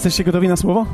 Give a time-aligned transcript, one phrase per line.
[0.00, 0.86] Jesteście gotowi na słowo?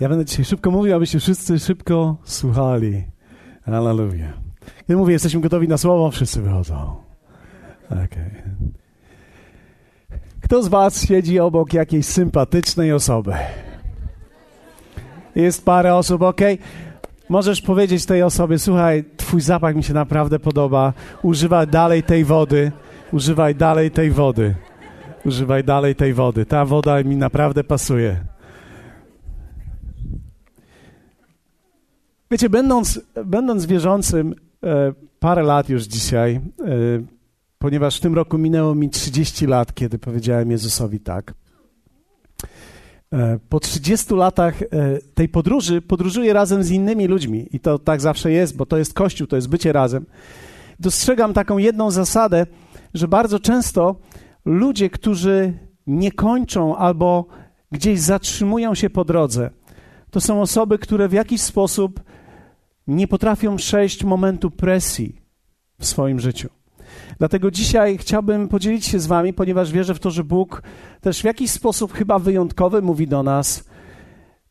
[0.00, 3.04] Ja będę dzisiaj szybko mówił, abyście wszyscy szybko słuchali.
[3.64, 4.32] Hallelujah.
[4.80, 6.96] Kiedy mówię, jesteśmy gotowi na słowo, wszyscy wychodzą.
[7.86, 8.30] Okay.
[10.40, 13.32] Kto z Was siedzi obok jakiejś sympatycznej osoby?
[15.34, 16.40] Jest parę osób, ok?
[17.28, 20.92] Możesz powiedzieć tej osobie, słuchaj, twój zapach mi się naprawdę podoba,
[21.22, 22.72] używaj dalej tej wody,
[23.12, 24.54] używaj dalej tej wody,
[25.28, 26.46] używaj dalej tej wody.
[26.46, 28.24] Ta woda mi naprawdę pasuje.
[32.30, 36.40] Wiecie, będąc, będąc wierzącym e, parę lat już dzisiaj, e,
[37.58, 41.34] ponieważ w tym roku minęło mi 30 lat, kiedy powiedziałem Jezusowi tak.
[43.12, 44.66] E, po 30 latach e,
[45.14, 48.94] tej podróży podróżuję razem z innymi ludźmi i to tak zawsze jest, bo to jest
[48.94, 50.06] Kościół, to jest bycie razem.
[50.80, 52.46] Dostrzegam taką jedną zasadę,
[52.94, 53.96] że bardzo często
[54.48, 57.26] ludzie, którzy nie kończą albo
[57.72, 59.50] gdzieś zatrzymują się po drodze,
[60.10, 62.00] to są osoby, które w jakiś sposób
[62.86, 65.22] nie potrafią przejść momentu presji
[65.78, 66.48] w swoim życiu.
[67.18, 70.62] Dlatego dzisiaj chciałbym podzielić się z Wami, ponieważ wierzę w to, że Bóg
[71.00, 73.64] też w jakiś sposób chyba wyjątkowy mówi do nas,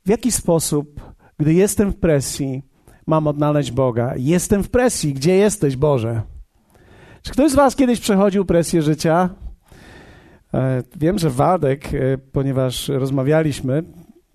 [0.06, 1.02] w jaki sposób,
[1.38, 2.64] gdy jestem w presji,
[3.08, 4.14] mam odnaleźć Boga.
[4.18, 5.14] Jestem w presji.
[5.14, 6.22] Gdzie jesteś, Boże?
[7.22, 9.30] Czy ktoś z Was kiedyś przechodził presję życia?
[10.54, 13.84] E, wiem, że Wadek, e, ponieważ rozmawialiśmy,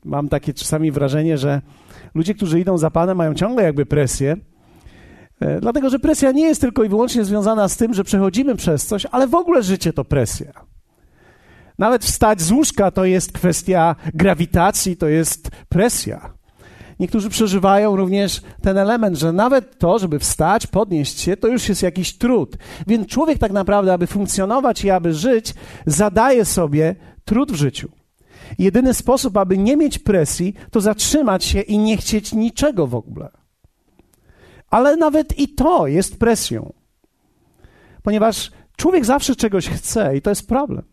[0.04, 1.62] mam takie czasami wrażenie, że
[2.14, 4.36] ludzie, którzy idą za Panem, mają ciągle jakby presję.
[5.40, 8.86] E, dlatego, że presja nie jest tylko i wyłącznie związana z tym, że przechodzimy przez
[8.86, 10.52] coś, ale w ogóle życie to presja.
[11.78, 16.41] Nawet wstać z łóżka to jest kwestia grawitacji, to jest presja.
[17.02, 21.82] Niektórzy przeżywają również ten element, że nawet to, żeby wstać, podnieść się, to już jest
[21.82, 22.56] jakiś trud.
[22.86, 25.54] Więc człowiek tak naprawdę, aby funkcjonować i aby żyć,
[25.86, 27.88] zadaje sobie trud w życiu.
[28.58, 33.30] Jedyny sposób, aby nie mieć presji, to zatrzymać się i nie chcieć niczego w ogóle.
[34.70, 36.72] Ale nawet i to jest presją.
[38.02, 40.84] Ponieważ człowiek zawsze czegoś chce i to jest problem.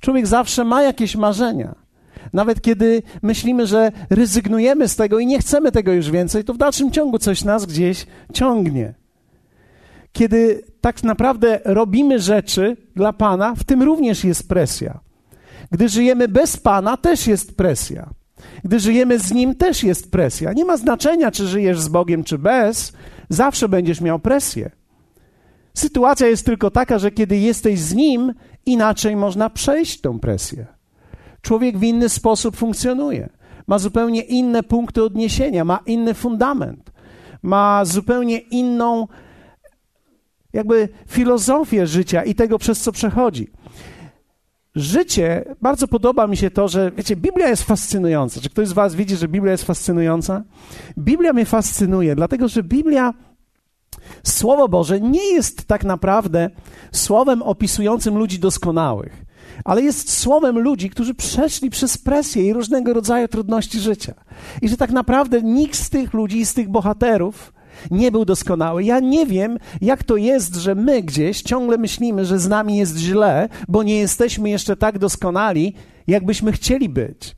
[0.00, 1.83] Człowiek zawsze ma jakieś marzenia.
[2.32, 6.58] Nawet kiedy myślimy, że rezygnujemy z tego i nie chcemy tego już więcej, to w
[6.58, 8.94] dalszym ciągu coś nas gdzieś ciągnie.
[10.12, 15.00] Kiedy tak naprawdę robimy rzeczy dla Pana, w tym również jest presja.
[15.70, 18.10] Gdy żyjemy bez Pana, też jest presja.
[18.64, 20.52] Gdy żyjemy z Nim, też jest presja.
[20.52, 22.92] Nie ma znaczenia, czy żyjesz z Bogiem, czy bez,
[23.28, 24.70] zawsze będziesz miał presję.
[25.74, 28.34] Sytuacja jest tylko taka, że kiedy jesteś z Nim,
[28.66, 30.66] inaczej można przejść tą presję.
[31.44, 33.28] Człowiek w inny sposób funkcjonuje,
[33.66, 36.92] ma zupełnie inne punkty odniesienia, ma inny fundament,
[37.42, 39.08] ma zupełnie inną,
[40.52, 43.50] jakby filozofię życia i tego, przez co przechodzi
[44.74, 48.40] życie, bardzo podoba mi się to, że wiecie, Biblia jest fascynująca.
[48.40, 50.42] Czy ktoś z Was widzi, że Biblia jest fascynująca?
[50.98, 53.14] Biblia mnie fascynuje, dlatego że Biblia,
[54.22, 56.50] Słowo Boże, nie jest tak naprawdę
[56.92, 59.24] słowem opisującym ludzi doskonałych,
[59.64, 64.14] ale jest słowem ludzi, którzy przeszli przez presję i różnego rodzaju trudności życia.
[64.62, 67.52] I że tak naprawdę nikt z tych ludzi, z tych bohaterów,
[67.90, 68.84] nie był doskonały.
[68.84, 72.96] Ja nie wiem, jak to jest, że my gdzieś ciągle myślimy, że z nami jest
[72.96, 75.74] źle, bo nie jesteśmy jeszcze tak doskonali,
[76.06, 77.36] jakbyśmy chcieli być.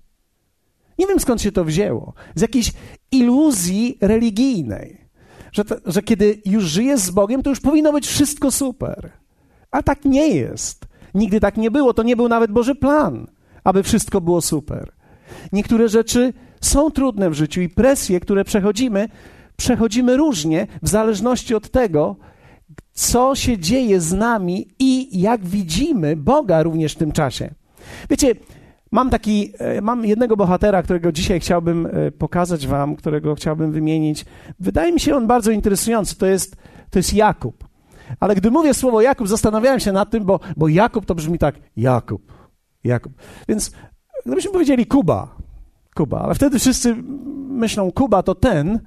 [0.98, 2.12] Nie wiem skąd się to wzięło.
[2.34, 2.72] Z jakiejś
[3.12, 5.06] iluzji religijnej.
[5.52, 9.10] Że, to, że kiedy już żyjesz z Bogiem, to już powinno być wszystko super.
[9.70, 10.86] A tak nie jest.
[11.16, 11.94] Nigdy tak nie było.
[11.94, 13.26] To nie był nawet Boży plan,
[13.64, 14.92] aby wszystko było super.
[15.52, 19.08] Niektóre rzeczy są trudne w życiu i presje, które przechodzimy,
[19.56, 22.16] przechodzimy różnie w zależności od tego,
[22.92, 27.54] co się dzieje z nami i jak widzimy Boga również w tym czasie.
[28.10, 28.34] Wiecie,
[28.90, 34.24] mam taki, e, mam jednego bohatera, którego dzisiaj chciałbym e, pokazać wam, którego chciałbym wymienić.
[34.60, 36.16] Wydaje mi się on bardzo interesujący.
[36.16, 36.56] To jest,
[36.90, 37.75] to jest Jakub.
[38.20, 41.54] Ale gdy mówię słowo Jakub, zastanawiałem się nad tym, bo, bo Jakub to brzmi tak,
[41.76, 42.32] Jakub,
[42.84, 43.12] Jakub.
[43.48, 43.72] Więc
[44.26, 45.36] gdybyśmy powiedzieli Kuba,
[45.94, 46.96] Kuba, ale wtedy wszyscy
[47.48, 48.80] myślą, Kuba to ten,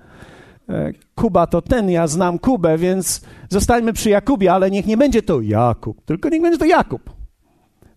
[0.69, 5.22] E, Kuba to ten, ja znam Kubę, więc zostańmy przy Jakubie, ale niech nie będzie
[5.22, 7.10] to Jakub, tylko niech będzie to Jakub.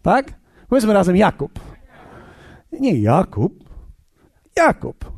[0.02, 0.34] Tak?
[0.68, 1.60] Powiedzmy razem Jakub.
[2.72, 3.64] Nie Jakub,
[4.56, 5.12] Jakub.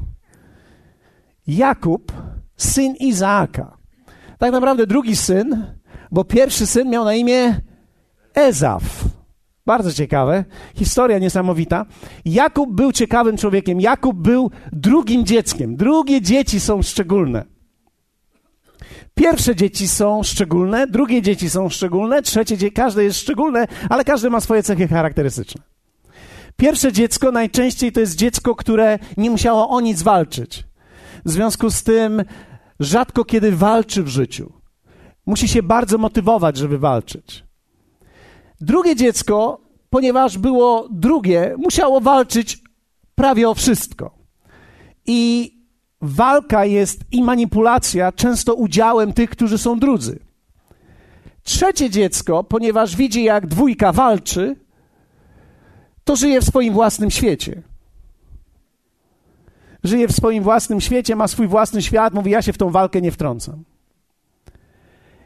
[1.47, 2.13] Jakub,
[2.57, 3.77] syn Izaaka.
[4.39, 5.67] Tak naprawdę drugi syn,
[6.15, 7.61] bo pierwszy syn miał na imię
[8.35, 8.83] Ezaf.
[9.67, 10.45] Bardzo ciekawe,
[10.75, 11.87] historia niesamowita.
[12.25, 13.81] Jakub był ciekawym człowiekiem.
[13.81, 15.77] Jakub był drugim dzieckiem.
[15.77, 17.45] Drugie dzieci są szczególne.
[19.15, 24.31] Pierwsze dzieci są szczególne, drugie dzieci są szczególne, trzecie dzieci, każde jest szczególne, ale każde
[24.31, 25.63] ma swoje cechy charakterystyczne.
[26.57, 30.65] Pierwsze dziecko najczęściej to jest dziecko, które nie musiało o nic walczyć.
[31.25, 32.23] W związku z tym
[32.81, 34.53] rzadko kiedy walczy w życiu.
[35.27, 37.45] Musi się bardzo motywować, żeby walczyć.
[38.61, 39.61] Drugie dziecko,
[39.91, 42.63] ponieważ było drugie, musiało walczyć
[43.15, 44.15] prawie o wszystko.
[45.07, 45.53] I
[46.01, 50.19] walka jest i manipulacja często udziałem tych, którzy są drudzy.
[51.43, 54.57] Trzecie dziecko, ponieważ widzi, jak dwójka walczy,
[56.05, 57.63] to żyje w swoim własnym świecie.
[59.85, 63.01] Żyje w swoim własnym świecie, ma swój własny świat, mówi: Ja się w tą walkę
[63.01, 63.65] nie wtrącam.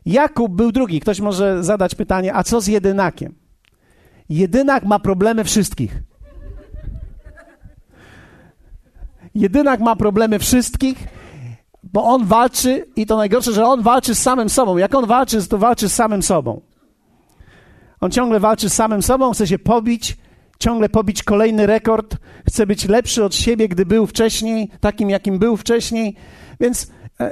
[0.09, 1.01] Jakub był drugi.
[1.01, 3.35] Ktoś może zadać pytanie: A co z jedynakiem?
[4.29, 6.03] Jedynak ma problemy wszystkich.
[9.35, 11.09] Jedynak ma problemy wszystkich,
[11.83, 14.77] bo on walczy i to najgorsze, że on walczy z samym sobą.
[14.77, 16.61] Jak on walczy, to walczy z samym sobą.
[18.01, 20.17] On ciągle walczy z samym sobą, chce się pobić,
[20.59, 22.17] ciągle pobić kolejny rekord,
[22.47, 26.17] chce być lepszy od siebie, gdy był wcześniej, takim jakim był wcześniej.
[26.61, 26.91] Więc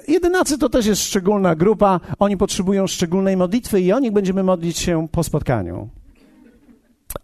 [0.08, 4.78] jedynacy to też jest szczególna grupa, oni potrzebują szczególnej modlitwy i o nich będziemy modlić
[4.78, 5.88] się po spotkaniu.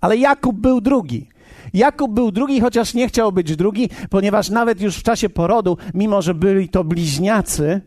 [0.00, 1.28] Ale Jakub był drugi.
[1.74, 6.22] Jakub był drugi, chociaż nie chciał być drugi, ponieważ nawet już w czasie porodu, mimo
[6.22, 7.80] że byli to bliźniacy,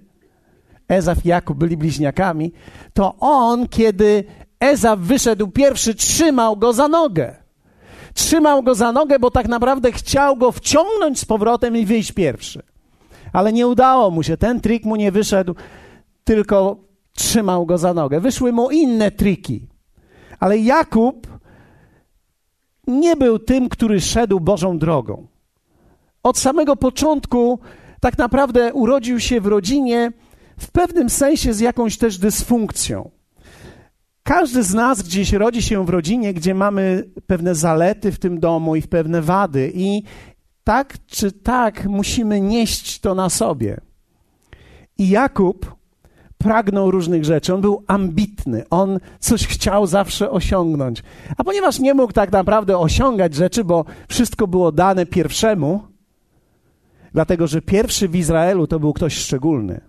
[0.87, 2.51] Ezaf i Jakub byli bliźniakami,
[2.93, 4.23] to on, kiedy
[4.59, 7.35] Ezaf wyszedł pierwszy, trzymał go za nogę.
[8.13, 12.74] Trzymał go za nogę, bo tak naprawdę chciał go wciągnąć z powrotem i wyjść pierwszy.
[13.35, 15.55] Ale nie udało mu się, ten trik mu nie wyszedł,
[16.23, 16.77] tylko
[17.13, 18.19] trzymał go za nogę.
[18.19, 19.67] Wyszły mu inne triki.
[20.39, 21.27] Ale Jakub
[22.87, 25.27] nie był tym, który szedł Bożą drogą.
[26.23, 27.59] Od samego początku
[27.99, 30.11] tak naprawdę urodził się w rodzinie
[30.57, 33.09] w pewnym sensie z jakąś też dysfunkcją.
[34.23, 38.75] Każdy z nas gdzieś rodzi się w rodzinie, gdzie mamy pewne zalety w tym domu
[38.75, 40.03] i pewne wady, i
[40.65, 43.81] tak czy tak musimy nieść to na sobie.
[44.97, 45.75] I Jakub
[46.37, 51.03] pragnął różnych rzeczy, on był ambitny, on coś chciał zawsze osiągnąć.
[51.37, 55.83] A ponieważ nie mógł tak naprawdę osiągać rzeczy, bo wszystko było dane pierwszemu,
[57.13, 59.81] dlatego że pierwszy w Izraelu to był ktoś szczególny.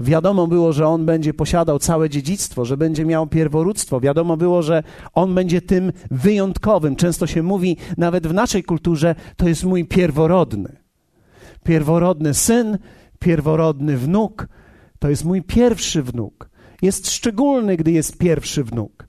[0.00, 4.00] Wiadomo było, że on będzie posiadał całe dziedzictwo, że będzie miał pierworództwo.
[4.00, 4.82] Wiadomo było, że
[5.12, 6.96] on będzie tym wyjątkowym.
[6.96, 10.76] Często się mówi, nawet w naszej kulturze, to jest mój pierworodny.
[11.64, 12.78] Pierworodny syn,
[13.18, 14.48] pierworodny wnuk,
[14.98, 16.50] to jest mój pierwszy wnuk.
[16.82, 19.08] Jest szczególny, gdy jest pierwszy wnuk.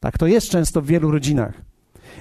[0.00, 1.62] Tak to jest często w wielu rodzinach.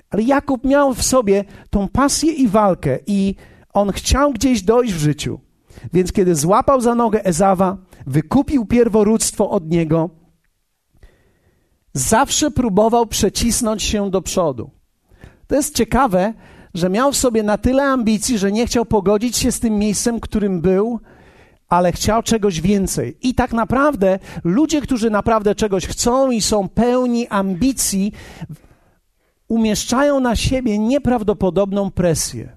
[0.10, 3.36] Ale Jakub miał w sobie tą pasję i walkę, i
[3.74, 5.40] on chciał gdzieś dojść w życiu.
[5.94, 7.78] Więc kiedy złapał za nogę Ezawa,
[8.08, 10.10] wykupił pierworództwo od niego,
[11.94, 14.70] zawsze próbował przecisnąć się do przodu.
[15.48, 16.34] To jest ciekawe,
[16.74, 20.20] że miał w sobie na tyle ambicji, że nie chciał pogodzić się z tym miejscem,
[20.20, 21.00] którym był,
[21.68, 23.18] ale chciał czegoś więcej.
[23.22, 28.12] I tak naprawdę ludzie, którzy naprawdę czegoś chcą i są pełni ambicji,
[29.48, 32.56] umieszczają na siebie nieprawdopodobną presję.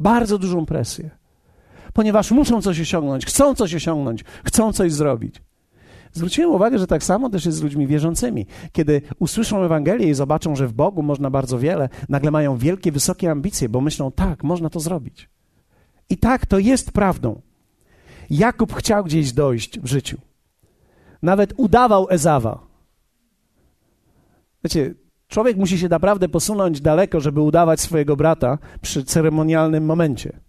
[0.00, 1.10] Bardzo dużą presję.
[1.92, 5.42] Ponieważ muszą coś osiągnąć, chcą coś osiągnąć, chcą coś zrobić.
[6.12, 8.46] Zwróciłem uwagę, że tak samo też jest z ludźmi wierzącymi.
[8.72, 13.30] Kiedy usłyszą Ewangelię i zobaczą, że w Bogu można bardzo wiele, nagle mają wielkie, wysokie
[13.30, 15.28] ambicje, bo myślą, tak, można to zrobić.
[16.10, 17.40] I tak, to jest prawdą.
[18.30, 20.18] Jakub chciał gdzieś dojść w życiu.
[21.22, 22.66] Nawet udawał Ezawa.
[24.64, 24.94] Wiecie,
[25.28, 30.40] człowiek musi się naprawdę posunąć daleko, żeby udawać swojego brata przy ceremonialnym momencie.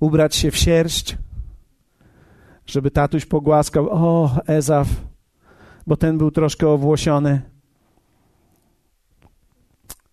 [0.00, 1.18] Ubrać się w sierść,
[2.66, 3.88] żeby tatuś pogłaskał.
[3.90, 4.88] O, Ezaf,
[5.86, 7.42] bo ten był troszkę owłosiony.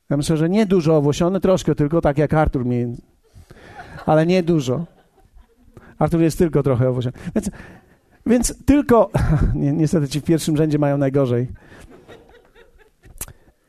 [0.10, 2.98] Ja myślę, że nie dużo owłosiony, troszkę, tylko tak jak Artur mi
[4.06, 4.86] ale nie dużo.
[6.00, 7.14] Artur jest tylko trochę owocem.
[7.36, 7.50] Więc,
[8.26, 9.10] więc tylko,
[9.56, 11.48] niestety ci w pierwszym rzędzie mają najgorzej.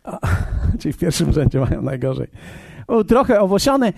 [0.81, 2.29] ci w pierwszym rzędzie mają najgorzej.
[2.87, 3.93] Był trochę owosiony,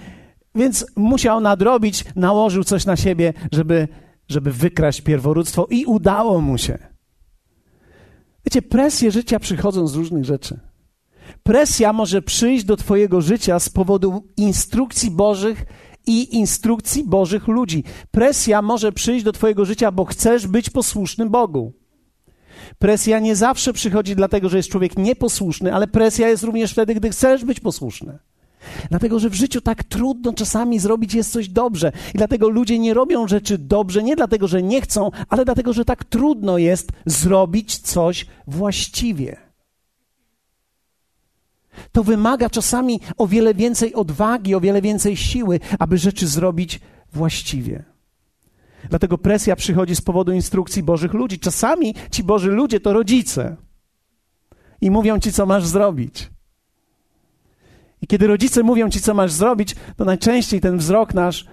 [0.56, 3.88] więc musiał nadrobić, nałożył coś na siebie, żeby,
[4.28, 6.78] żeby wykraść pierworództwo i udało mu się.
[8.46, 10.60] Wiecie, presje życia przychodzą z różnych rzeczy.
[11.42, 15.64] Presja może przyjść do Twojego życia z powodu instrukcji Bożych
[16.06, 17.84] i instrukcji Bożych ludzi.
[18.10, 21.72] Presja może przyjść do Twojego życia, bo chcesz być posłusznym Bogu.
[22.78, 27.10] Presja nie zawsze przychodzi dlatego, że jest człowiek nieposłuszny, ale presja jest również wtedy, gdy
[27.10, 28.18] chcesz być posłuszny.
[28.90, 31.92] Dlatego, że w życiu tak trudno czasami zrobić jest coś dobrze.
[32.14, 35.84] I dlatego ludzie nie robią rzeczy dobrze, nie dlatego, że nie chcą, ale dlatego, że
[35.84, 39.36] tak trudno jest zrobić coś właściwie.
[41.92, 46.80] To wymaga czasami o wiele więcej odwagi, o wiele więcej siły, aby rzeczy zrobić
[47.12, 47.84] właściwie.
[48.90, 51.38] Dlatego presja przychodzi z powodu instrukcji Bożych ludzi.
[51.38, 53.56] Czasami ci Boży ludzie to rodzice
[54.80, 56.30] i mówią ci, co masz zrobić.
[58.02, 61.46] I kiedy rodzice mówią ci, co masz zrobić, to najczęściej ten wzrok nasz.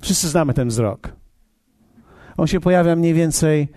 [0.00, 1.12] Wszyscy znamy ten wzrok.
[2.36, 3.68] On się pojawia mniej więcej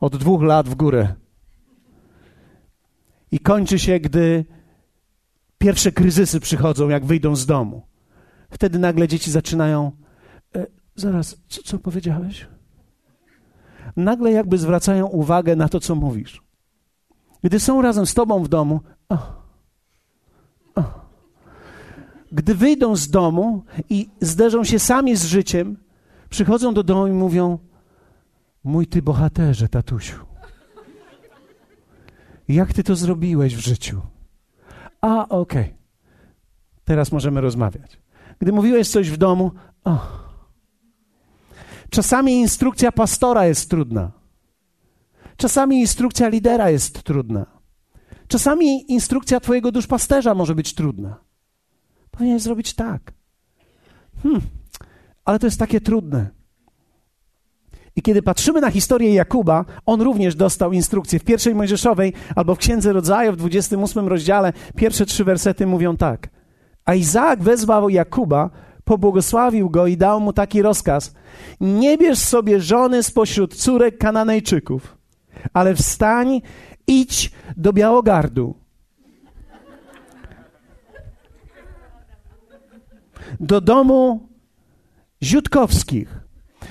[0.00, 1.14] od dwóch lat w górę.
[3.32, 4.44] I kończy się, gdy
[5.58, 7.86] pierwsze kryzysy przychodzą, jak wyjdą z domu.
[8.50, 9.92] Wtedy nagle dzieci zaczynają.
[10.56, 12.46] E, zaraz, co, co powiedziałeś?
[13.96, 16.42] Nagle jakby zwracają uwagę na to, co mówisz.
[17.44, 19.42] Gdy są razem z tobą w domu, oh,
[20.74, 21.00] oh.
[22.32, 25.76] gdy wyjdą z domu i zderzą się sami z życiem,
[26.30, 27.58] przychodzą do domu i mówią:
[28.64, 30.16] Mój ty bohaterze, tatusiu.
[32.48, 34.00] Jak ty to zrobiłeś w życiu?
[35.00, 35.62] A, okej.
[35.62, 35.74] Okay.
[36.84, 38.00] Teraz możemy rozmawiać.
[38.38, 39.52] Gdy mówiłeś coś w domu,
[39.84, 40.29] oh.
[41.90, 44.12] Czasami instrukcja pastora jest trudna.
[45.36, 47.46] Czasami instrukcja lidera jest trudna.
[48.28, 51.16] Czasami instrukcja twojego duszpasterza może być trudna.
[52.10, 53.12] Powinieneś zrobić tak.
[54.22, 54.40] Hmm,
[55.24, 56.30] ale to jest takie trudne.
[57.96, 61.18] I kiedy patrzymy na historię Jakuba, on również dostał instrukcję.
[61.18, 66.28] W pierwszej Mojżeszowej albo w Księdze Rodzaju w 28 rozdziale pierwsze trzy wersety mówią tak.
[66.84, 68.50] A Izaak wezwał Jakuba,
[68.90, 71.14] pobłogosławił go i dał mu taki rozkaz.
[71.60, 74.96] Nie bierz sobie żony spośród córek Kananejczyków,
[75.52, 76.42] ale wstań,
[76.86, 78.54] idź do Białogardu.
[83.40, 84.28] Do domu
[85.22, 86.20] Ziutkowskich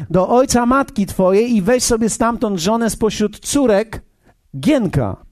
[0.09, 4.01] do ojca matki twojej i weź sobie stamtąd żonę spośród córek
[4.59, 5.25] Gienka,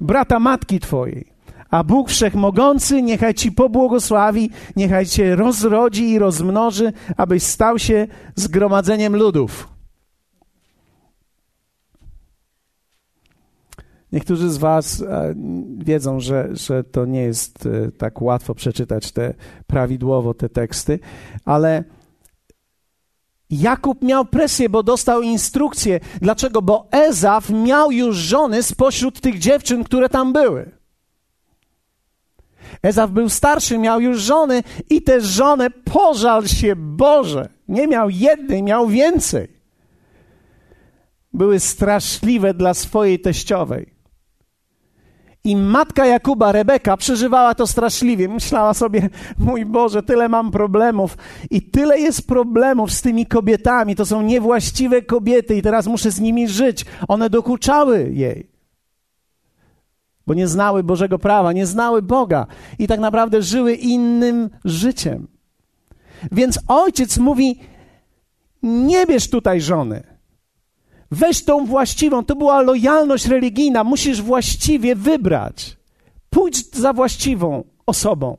[0.00, 1.33] brata matki twojej.
[1.74, 9.16] A Bóg Wszechmogący niechaj ci pobłogosławi, niechaj cię rozrodzi i rozmnoży, abyś stał się zgromadzeniem
[9.16, 9.68] ludów.
[14.12, 15.34] Niektórzy z Was e,
[15.78, 19.34] wiedzą, że, że to nie jest e, tak łatwo przeczytać te
[19.66, 20.98] prawidłowo te teksty,
[21.44, 21.84] ale
[23.50, 26.00] Jakub miał presję, bo dostał instrukcję.
[26.20, 26.62] Dlaczego?
[26.62, 30.83] Bo Ezaf miał już żony spośród tych dziewczyn, które tam były.
[32.82, 38.62] Ezaf był starszy, miał już żony i te żony, pożal się Boże, nie miał jednej,
[38.62, 39.48] miał więcej.
[41.32, 43.94] Były straszliwe dla swojej teściowej.
[45.46, 48.28] I matka Jakuba, Rebeka, przeżywała to straszliwie.
[48.28, 51.16] Myślała sobie, mój Boże, tyle mam problemów
[51.50, 53.96] i tyle jest problemów z tymi kobietami.
[53.96, 56.84] To są niewłaściwe kobiety i teraz muszę z nimi żyć.
[57.08, 58.53] One dokuczały jej,
[60.26, 62.46] bo nie znały Bożego prawa, nie znały Boga
[62.78, 65.28] i tak naprawdę żyły innym życiem.
[66.32, 67.60] Więc ojciec mówi:
[68.62, 70.02] Nie bierz tutaj żony.
[71.10, 75.76] Weź tą właściwą, to była lojalność religijna, musisz właściwie wybrać.
[76.30, 78.36] Pójdź za właściwą osobą.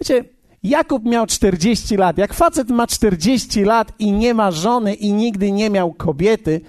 [0.00, 0.24] Wiecie,
[0.64, 2.18] Jakub miał 40 lat.
[2.18, 6.60] Jak facet ma 40 lat i nie ma żony i nigdy nie miał kobiety,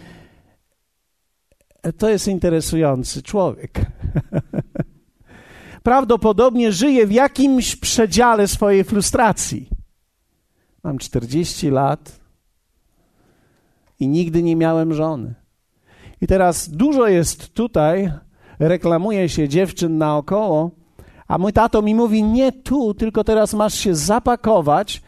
[1.98, 3.72] to jest interesujący człowiek.
[5.84, 9.70] Prawdopodobnie żyje w jakimś przedziale swojej frustracji.
[10.84, 12.20] Mam 40 lat,
[14.00, 15.34] i nigdy nie miałem żony.
[16.22, 18.12] I teraz dużo jest tutaj,
[18.60, 20.72] reklamuje się dziewczyn naokoło,
[21.28, 25.02] a mój tato mi mówi: Nie tu, tylko teraz masz się zapakować,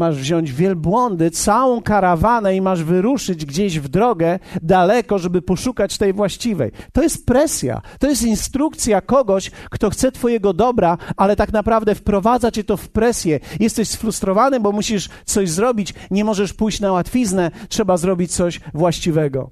[0.00, 6.12] masz wziąć wielbłądy, całą karawanę i masz wyruszyć gdzieś w drogę daleko, żeby poszukać tej
[6.12, 6.72] właściwej.
[6.92, 12.50] To jest presja, to jest instrukcja kogoś, kto chce Twojego dobra, ale tak naprawdę wprowadza
[12.50, 13.40] Cię to w presję.
[13.60, 19.50] Jesteś sfrustrowany, bo musisz coś zrobić, nie możesz pójść na łatwiznę, trzeba zrobić coś właściwego.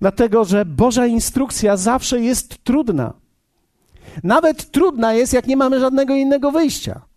[0.00, 3.14] Dlatego, że Boża instrukcja zawsze jest trudna.
[4.22, 7.07] Nawet trudna jest, jak nie mamy żadnego innego wyjścia.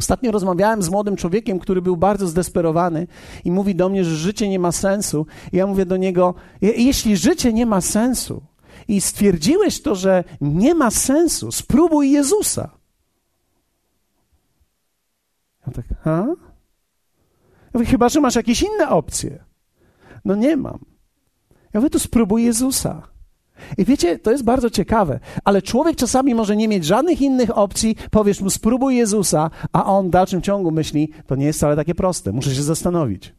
[0.00, 3.06] Ostatnio rozmawiałem z młodym człowiekiem, który był bardzo zdesperowany
[3.44, 5.26] i mówi do mnie, że życie nie ma sensu.
[5.52, 8.42] I ja mówię do niego: Jeśli życie nie ma sensu
[8.88, 12.70] i stwierdziłeś to, że nie ma sensu, spróbuj Jezusa.
[15.66, 16.26] Ja tak, ha?
[17.64, 19.44] Ja mówię, chyba, że masz jakieś inne opcje.
[20.24, 20.78] No nie mam.
[21.72, 23.08] Ja mówię, to spróbuj Jezusa.
[23.78, 27.96] I wiecie, to jest bardzo ciekawe, ale człowiek czasami może nie mieć żadnych innych opcji,
[28.10, 31.94] powiesz mu spróbuj Jezusa, a on w dalszym ciągu myśli, to nie jest wcale takie
[31.94, 33.34] proste, muszę się zastanowić.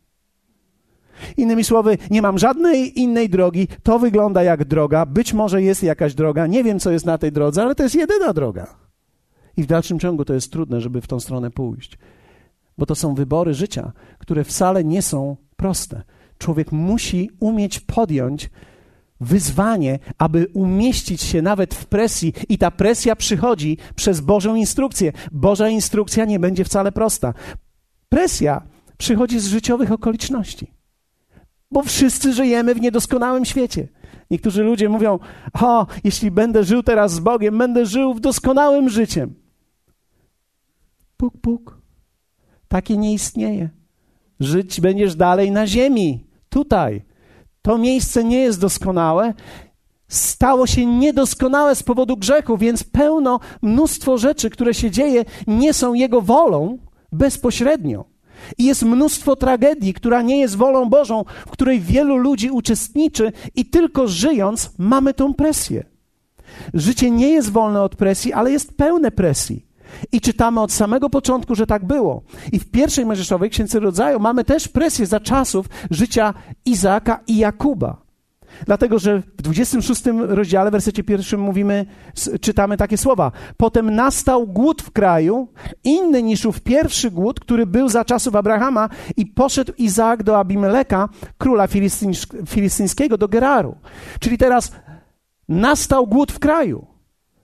[1.37, 3.67] Innymi słowy, nie mam żadnej innej drogi.
[3.83, 5.05] To wygląda jak droga.
[5.05, 6.47] Być może jest jakaś droga.
[6.47, 8.75] Nie wiem, co jest na tej drodze, ale to jest jedyna droga.
[9.57, 11.97] I w dalszym ciągu to jest trudne, żeby w tą stronę pójść.
[12.77, 16.01] Bo to są wybory życia, które wcale nie są proste.
[16.37, 18.49] Człowiek musi umieć podjąć
[19.21, 25.11] wyzwanie, aby umieścić się nawet w presji, i ta presja przychodzi przez Bożą instrukcję.
[25.31, 27.33] Boża instrukcja nie będzie wcale prosta.
[28.09, 28.61] Presja
[28.97, 30.73] przychodzi z życiowych okoliczności,
[31.71, 33.87] bo wszyscy żyjemy w niedoskonałym świecie.
[34.31, 35.19] Niektórzy ludzie mówią:
[35.53, 39.33] O, jeśli będę żył teraz z Bogiem, będę żył w doskonałym życiem.
[41.17, 41.81] Puk, puk.
[42.67, 43.69] Takie nie istnieje.
[44.39, 47.01] Żyć będziesz dalej na ziemi, tutaj.
[47.61, 49.33] To miejsce nie jest doskonałe.
[50.07, 55.93] Stało się niedoskonałe z powodu grzechu, więc pełno, mnóstwo rzeczy, które się dzieje, nie są
[55.93, 56.77] Jego wolą
[57.11, 58.05] bezpośrednio.
[58.57, 63.65] I jest mnóstwo tragedii, która nie jest wolą Bożą, w której wielu ludzi uczestniczy i
[63.65, 65.83] tylko żyjąc mamy tą presję.
[66.73, 69.70] Życie nie jest wolne od presji, ale jest pełne presji.
[70.11, 72.23] I czytamy od samego początku, że tak było.
[72.51, 76.33] I w pierwszej Mojżeszowej Księdze Rodzaju mamy też presję za czasów życia
[76.65, 78.01] Izaaka i Jakuba.
[78.65, 81.85] Dlatego, że w 26 rozdziale, wersecie pierwszym mówimy,
[82.41, 83.31] czytamy takie słowa.
[83.57, 85.47] Potem nastał głód w kraju,
[85.83, 91.09] inny niż ów pierwszy głód, który był za czasów Abrahama i poszedł Izaak do Abimeleka,
[91.37, 91.67] króla
[92.47, 93.75] filistyńskiego, do Geraru.
[94.19, 94.71] Czyli teraz
[95.49, 96.87] nastał głód w kraju.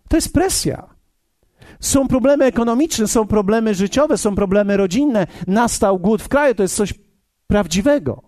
[0.10, 0.97] To jest presja.
[1.80, 5.28] Są problemy ekonomiczne, są problemy życiowe, są problemy rodzinne.
[5.48, 6.94] Nastał głód w kraju, to jest coś
[7.48, 8.24] prawdziwego.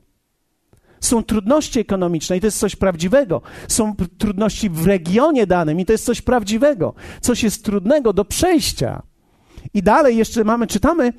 [1.00, 3.42] Są trudności ekonomiczne i to jest coś prawdziwego.
[3.68, 6.94] Są trudności w regionie danym i to jest coś prawdziwego.
[7.22, 9.02] Coś jest trudnego do przejścia.
[9.74, 11.14] I dalej jeszcze mamy, czytamy,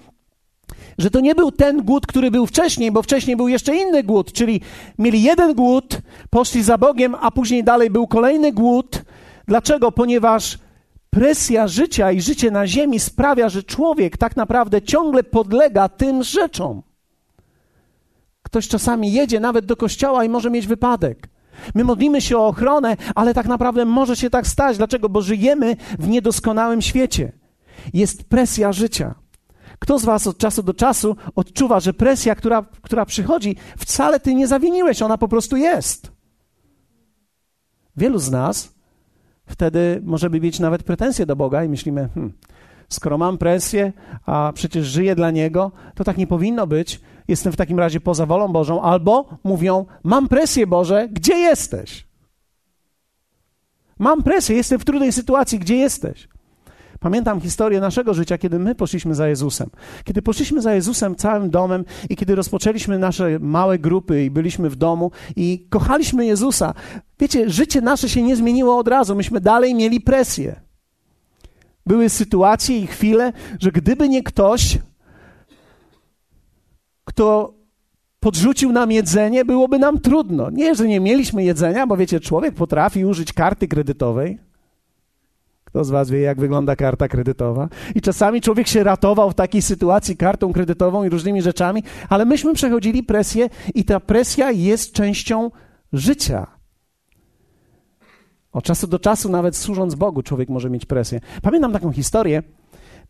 [0.99, 4.33] że to nie był ten głód, który był wcześniej, bo wcześniej był jeszcze inny głód,
[4.33, 4.61] czyli
[4.99, 9.03] mieli jeden głód, poszli za Bogiem, a później dalej był kolejny głód.
[9.49, 9.93] Dlaczego?
[9.93, 10.59] Ponieważ
[11.11, 16.83] presja życia i życie na ziemi sprawia, że człowiek tak naprawdę ciągle podlega tym rzeczom.
[18.43, 21.29] Ktoś czasami jedzie nawet do kościoła i może mieć wypadek.
[21.75, 24.77] My modlimy się o ochronę, ale tak naprawdę może się tak stać.
[24.77, 25.09] Dlaczego?
[25.09, 27.33] Bo żyjemy w niedoskonałym świecie.
[27.95, 29.15] Jest presja życia.
[29.79, 34.35] Kto z Was od czasu do czasu odczuwa, że presja, która, która przychodzi, wcale Ty
[34.35, 36.13] nie zawiniłeś, ona po prostu jest?
[37.97, 38.80] Wielu z nas
[39.51, 42.33] wtedy możemy mieć nawet pretensje do Boga i myślimy, hmm,
[42.89, 43.93] skoro mam presję,
[44.27, 47.01] a przecież żyję dla Niego, to tak nie powinno być.
[47.29, 52.07] Jestem w takim razie poza wolą Bożą, albo mówią, mam presję Boże, gdzie jesteś?
[53.99, 56.29] Mam presję, jestem w trudnej sytuacji, gdzie jesteś?
[57.01, 59.71] Pamiętam historię naszego życia, kiedy my poszliśmy za Jezusem.
[60.05, 64.77] Kiedy poszliśmy za Jezusem całym domem i kiedy rozpoczęliśmy nasze małe grupy i byliśmy w
[64.77, 66.75] domu i kochaliśmy Jezusa,
[67.21, 69.15] wiecie, życie nasze się nie zmieniło od razu.
[69.15, 70.61] Myśmy dalej mieli presję.
[71.87, 74.79] Były sytuacje i chwile, że gdyby nie ktoś,
[77.05, 77.55] kto
[78.21, 80.51] podrzucił nam jedzenie, byłoby nam trudno.
[80.51, 84.50] Nie, że nie mieliśmy jedzenia, bo wiecie, człowiek potrafi użyć karty kredytowej
[85.71, 87.69] kto z Was wie, jak wygląda karta kredytowa?
[87.95, 92.55] I czasami człowiek się ratował w takiej sytuacji kartą kredytową i różnymi rzeczami, ale myśmy
[92.55, 95.51] przechodzili presję i ta presja jest częścią
[95.93, 96.47] życia.
[98.53, 101.21] Od czasu do czasu, nawet służąc Bogu, człowiek może mieć presję.
[101.43, 102.43] Pamiętam taką historię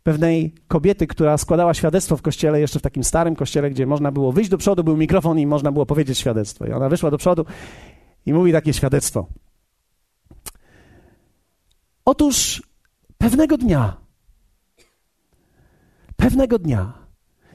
[0.02, 4.32] pewnej kobiety, która składała świadectwo w kościele, jeszcze w takim starym kościele, gdzie można było
[4.32, 6.66] wyjść do przodu, był mikrofon i można było powiedzieć świadectwo.
[6.66, 7.44] I ona wyszła do przodu
[8.26, 9.26] i mówi takie świadectwo.
[12.10, 12.62] Otóż
[13.18, 13.96] pewnego dnia,
[16.16, 16.92] pewnego dnia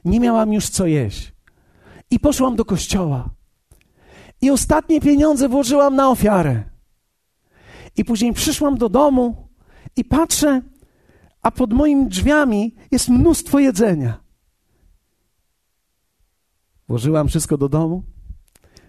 [0.06, 1.34] nie miałam już co jeść
[2.12, 3.30] i poszłam do kościoła.
[4.42, 6.64] I ostatnie pieniądze włożyłam na ofiarę.
[7.98, 9.48] I później przyszłam do domu
[9.96, 10.62] i patrzę,
[11.42, 14.24] a pod moimi drzwiami jest mnóstwo jedzenia.
[16.88, 18.04] Włożyłam wszystko do domu,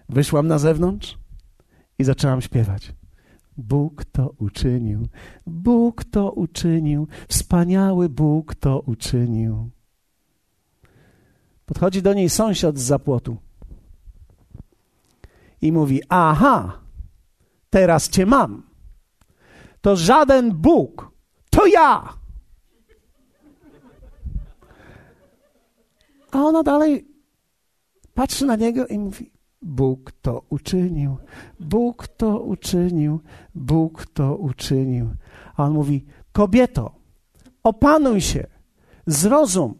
[0.09, 1.17] wyszłam na zewnątrz
[1.99, 2.93] i zaczęłam śpiewać.
[3.57, 5.07] Bóg to uczynił,
[5.45, 9.69] Bóg to uczynił, wspaniały Bóg to uczynił.
[11.65, 13.37] Podchodzi do niej sąsiad z zapłotu
[15.61, 16.79] i mówi: Aha,
[17.69, 18.63] teraz cię mam.
[19.81, 21.11] To żaden Bóg,
[21.49, 22.13] to ja.
[26.31, 27.07] A ona dalej
[28.13, 31.17] patrzy na niego i mówi: Bóg to uczynił,
[31.59, 33.19] Bóg to uczynił,
[33.55, 35.09] Bóg to uczynił.
[35.55, 36.91] A on mówi: Kobieto,
[37.63, 38.47] opanuj się,
[39.07, 39.75] zrozum.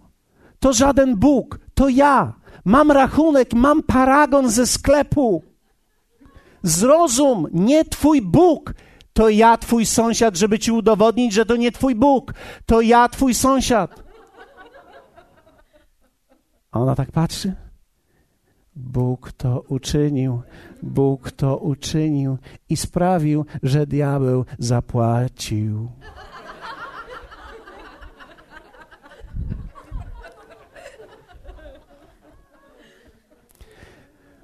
[0.59, 2.33] To żaden Bóg, to ja.
[2.65, 5.43] Mam rachunek, mam paragon ze sklepu.
[6.63, 8.73] Zrozum, nie twój Bóg,
[9.13, 12.33] to ja twój sąsiad, żeby ci udowodnić, że to nie twój Bóg,
[12.65, 14.03] to ja twój sąsiad.
[16.71, 17.66] A ona tak patrzy.
[18.77, 20.41] Bóg to uczynił,
[20.83, 22.37] Bóg to uczynił
[22.69, 25.89] i sprawił, że diabeł zapłacił.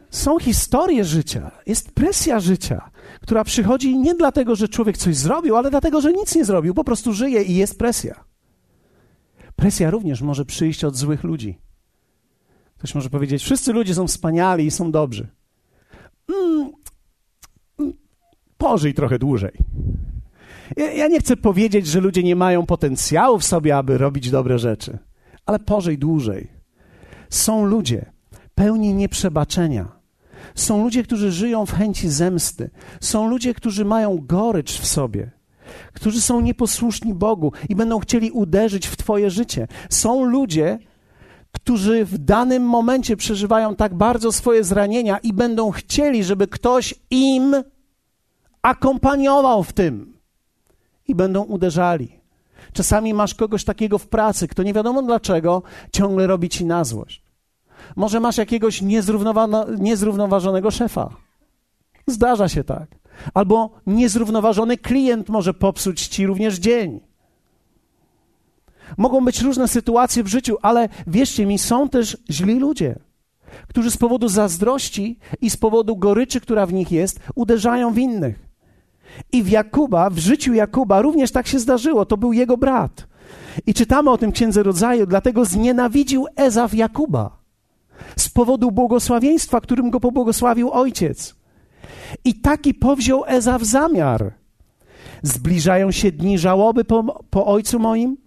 [0.09, 2.89] Są historie życia, jest presja życia,
[3.21, 6.83] która przychodzi nie dlatego, że człowiek coś zrobił, ale dlatego, że nic nie zrobił, po
[6.83, 8.23] prostu żyje i jest presja.
[9.55, 11.57] Presja również może przyjść od złych ludzi.
[12.83, 15.27] Ktoś może powiedzieć: Wszyscy ludzie są wspaniali i są dobrzy.
[16.29, 16.71] Mm,
[17.79, 17.93] mm,
[18.57, 19.51] pożyj trochę dłużej.
[20.77, 24.59] Ja, ja nie chcę powiedzieć, że ludzie nie mają potencjału w sobie, aby robić dobre
[24.59, 24.97] rzeczy,
[25.45, 26.47] ale pożyj dłużej.
[27.29, 28.11] Są ludzie
[28.55, 29.91] pełni nieprzebaczenia.
[30.55, 32.69] Są ludzie, którzy żyją w chęci zemsty.
[33.01, 35.31] Są ludzie, którzy mają gorycz w sobie
[35.93, 39.67] którzy są nieposłuszni Bogu i będą chcieli uderzyć w Twoje życie.
[39.89, 40.79] Są ludzie,
[41.53, 47.55] którzy w danym momencie przeżywają tak bardzo swoje zranienia i będą chcieli, żeby ktoś im
[48.61, 50.17] akompaniował w tym
[51.07, 52.19] i będą uderzali.
[52.73, 57.23] Czasami masz kogoś takiego w pracy, kto nie wiadomo dlaczego ciągle robi ci na złość.
[57.95, 58.81] Może masz jakiegoś
[59.79, 61.09] niezrównoważonego szefa.
[62.07, 62.87] Zdarza się tak.
[63.33, 66.99] Albo niezrównoważony klient może popsuć ci również dzień.
[68.97, 72.99] Mogą być różne sytuacje w życiu, ale wierzcie mi, są też źli ludzie,
[73.67, 78.39] którzy z powodu zazdrości i z powodu goryczy, która w nich jest, uderzają w innych.
[79.31, 82.05] I w Jakuba, w życiu Jakuba również tak się zdarzyło.
[82.05, 83.07] To był jego brat.
[83.67, 87.43] I czytamy o tym księdze rodzaju, dlatego znienawidził Ezaw Jakuba
[88.15, 91.35] z powodu błogosławieństwa, którym go pobłogosławił ojciec.
[92.25, 94.33] I taki powziął Ezaw zamiar.
[95.21, 98.17] Zbliżają się dni żałoby po, po ojcu moim,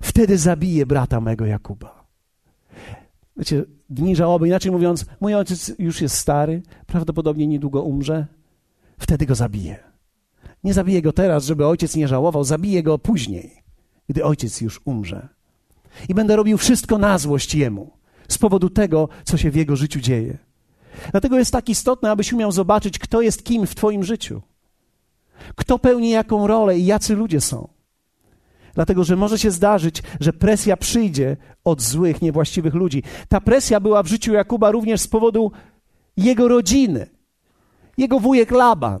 [0.00, 2.06] Wtedy zabiję brata mego Jakuba.
[3.36, 8.26] Wiecie, dni żałoby, inaczej mówiąc, mój ojciec już jest stary, prawdopodobnie niedługo umrze,
[8.98, 9.78] wtedy go zabiję.
[10.64, 13.62] Nie zabiję go teraz, żeby ojciec nie żałował, zabiję go później,
[14.08, 15.28] gdy ojciec już umrze.
[16.08, 17.90] I będę robił wszystko na złość jemu,
[18.28, 20.38] z powodu tego, co się w jego życiu dzieje.
[21.10, 24.42] Dlatego jest tak istotne, abyś umiał zobaczyć, kto jest kim w Twoim życiu,
[25.54, 27.75] kto pełni jaką rolę i jacy ludzie są.
[28.76, 33.02] Dlatego, że może się zdarzyć, że presja przyjdzie od złych, niewłaściwych ludzi.
[33.28, 35.52] Ta presja była w życiu Jakuba również z powodu
[36.16, 37.06] jego rodziny.
[37.98, 39.00] Jego wujek Laban.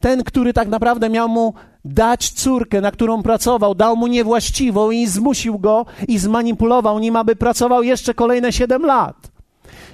[0.00, 5.06] Ten, który tak naprawdę miał mu dać córkę, na którą pracował, dał mu niewłaściwą i
[5.06, 9.30] zmusił go i zmanipulował nim, aby pracował jeszcze kolejne siedem lat.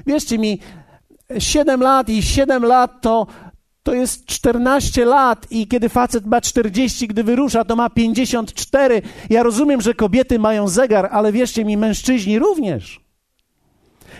[0.06, 0.58] Wierzcie mi,
[1.38, 3.26] siedem lat i siedem lat to
[3.88, 9.02] to jest 14 lat i kiedy facet ma 40, gdy wyrusza, to ma 54.
[9.30, 13.00] Ja rozumiem, że kobiety mają zegar, ale wierzcie mi, mężczyźni również.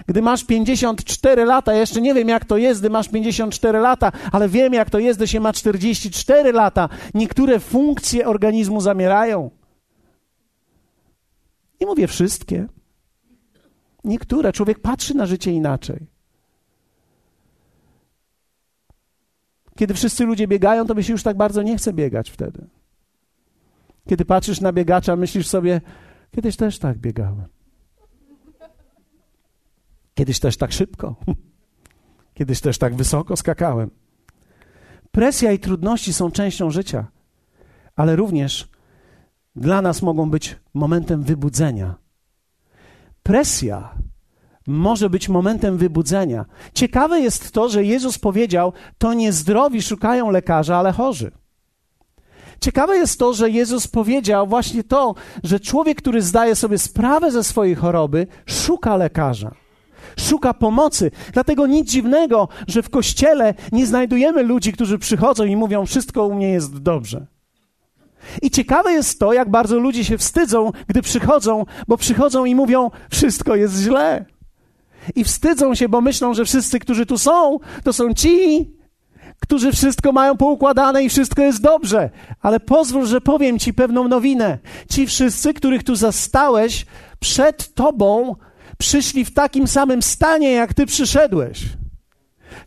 [0.06, 4.12] Gdy masz 54 lata, ja jeszcze nie wiem jak to jest, gdy masz 54 lata,
[4.32, 6.88] ale wiem jak to jest, gdy się ma 44 lata.
[7.14, 9.50] Niektóre funkcje organizmu zamierają.
[11.80, 12.66] Nie mówię wszystkie.
[14.04, 14.52] Niektóre.
[14.52, 16.17] Człowiek patrzy na życie inaczej.
[19.78, 22.66] Kiedy wszyscy ludzie biegają, to mi się już tak bardzo nie chce biegać wtedy.
[24.08, 25.80] Kiedy patrzysz na biegacza, myślisz sobie,
[26.30, 27.48] kiedyś też tak biegałem.
[30.14, 31.16] Kiedyś też tak szybko.
[32.34, 33.90] Kiedyś też tak wysoko skakałem.
[35.10, 37.06] Presja i trudności są częścią życia,
[37.96, 38.68] ale również
[39.56, 41.94] dla nas mogą być momentem wybudzenia.
[43.22, 43.94] Presja
[44.68, 46.44] może być momentem wybudzenia.
[46.74, 51.30] Ciekawe jest to, że Jezus powiedział: To nie zdrowi szukają lekarza, ale chorzy.
[52.60, 57.44] Ciekawe jest to, że Jezus powiedział właśnie to, że człowiek, który zdaje sobie sprawę ze
[57.44, 59.54] swojej choroby, szuka lekarza.
[60.18, 61.10] Szuka pomocy.
[61.32, 66.34] Dlatego nic dziwnego, że w kościele nie znajdujemy ludzi, którzy przychodzą i mówią: Wszystko u
[66.34, 67.26] mnie jest dobrze.
[68.42, 72.90] I ciekawe jest to, jak bardzo ludzie się wstydzą, gdy przychodzą, bo przychodzą i mówią:
[73.10, 74.24] Wszystko jest źle
[75.14, 78.70] i wstydzą się, bo myślą, że wszyscy, którzy tu są, to są ci,
[79.40, 82.10] którzy wszystko mają poukładane i wszystko jest dobrze.
[82.42, 84.58] Ale pozwól, że powiem ci pewną nowinę.
[84.90, 86.86] Ci wszyscy, których tu zastałeś,
[87.20, 88.36] przed tobą
[88.78, 91.64] przyszli w takim samym stanie, jak ty przyszedłeś.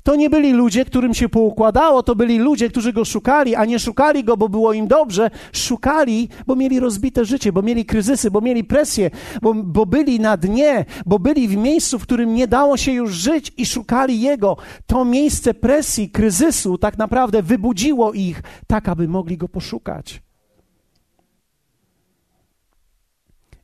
[0.03, 3.79] To nie byli ludzie, którym się poukładało, to byli ludzie, którzy go szukali, a nie
[3.79, 5.29] szukali go, bo było im dobrze.
[5.53, 9.09] Szukali, bo mieli rozbite życie, bo mieli kryzysy, bo mieli presję,
[9.41, 13.11] bo, bo byli na dnie, bo byli w miejscu, w którym nie dało się już
[13.11, 14.57] żyć i szukali jego.
[14.85, 20.21] To miejsce presji, kryzysu tak naprawdę wybudziło ich, tak aby mogli go poszukać.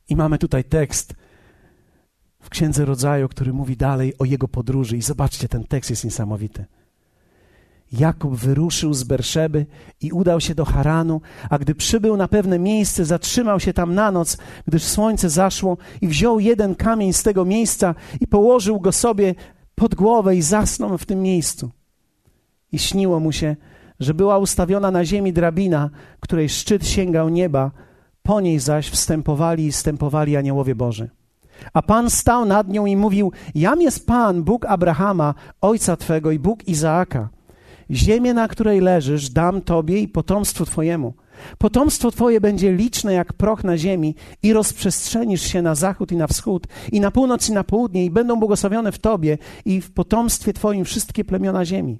[0.08, 1.14] I mamy tutaj tekst
[2.48, 4.96] w Księdze Rodzaju, który mówi dalej o jego podróży.
[4.96, 6.64] I zobaczcie, ten tekst jest niesamowity.
[7.92, 9.66] Jakub wyruszył z Berszeby
[10.00, 14.12] i udał się do Haranu, a gdy przybył na pewne miejsce, zatrzymał się tam na
[14.12, 19.34] noc, gdyż słońce zaszło i wziął jeden kamień z tego miejsca i położył go sobie
[19.74, 21.70] pod głowę i zasnął w tym miejscu.
[22.72, 23.56] I śniło mu się,
[24.00, 27.70] że była ustawiona na ziemi drabina, której szczyt sięgał nieba,
[28.22, 31.17] po niej zaś wstępowali i wstępowali aniołowie Boży.
[31.72, 36.38] A Pan stał nad nią i mówił: Jam jest Pan, Bóg Abrahama, ojca twego i
[36.38, 37.28] Bóg Izaaka.
[37.90, 41.14] Ziemię, na której leżysz, dam tobie i potomstwu twojemu.
[41.58, 46.26] Potomstwo twoje będzie liczne jak proch na ziemi i rozprzestrzenisz się na zachód i na
[46.26, 50.52] wschód i na północ i na południe i będą błogosławione w tobie i w potomstwie
[50.52, 51.98] twoim wszystkie plemiona ziemi.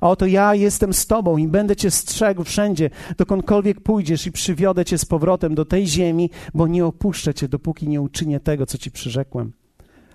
[0.00, 4.84] A oto ja jestem z Tobą i będę Cię strzegł wszędzie, dokądkolwiek pójdziesz i przywiodę
[4.84, 8.78] Cię z powrotem do tej ziemi, bo nie opuszczę Cię, dopóki nie uczynię tego, co
[8.78, 9.52] Ci przyrzekłem.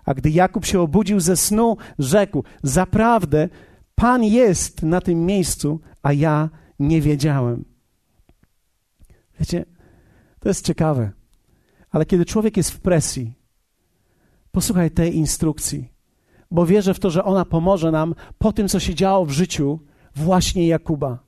[0.05, 3.49] A gdy Jakub się obudził ze snu, rzekł: Zaprawdę,
[3.95, 7.65] Pan jest na tym miejscu, a ja nie wiedziałem.
[9.39, 9.65] Wiecie,
[10.39, 11.11] to jest ciekawe,
[11.91, 13.33] ale kiedy człowiek jest w presji,
[14.51, 15.98] posłuchaj tej instrukcji
[16.51, 19.79] bo wierzę w to, że ona pomoże nam po tym, co się działo w życiu
[20.15, 21.19] właśnie Jakuba.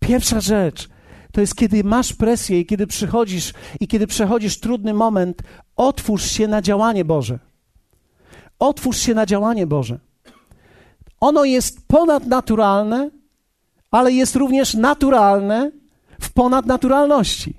[0.00, 0.88] Pierwsza rzecz
[1.32, 5.42] to jest, kiedy masz presję i kiedy przychodzisz i kiedy przechodzisz trudny moment,
[5.76, 7.38] otwórz się na działanie Boże.
[8.58, 9.98] Otwórz się na działanie Boże.
[11.20, 13.10] Ono jest ponadnaturalne,
[13.90, 15.70] ale jest również naturalne
[16.20, 17.54] w ponadnaturalności.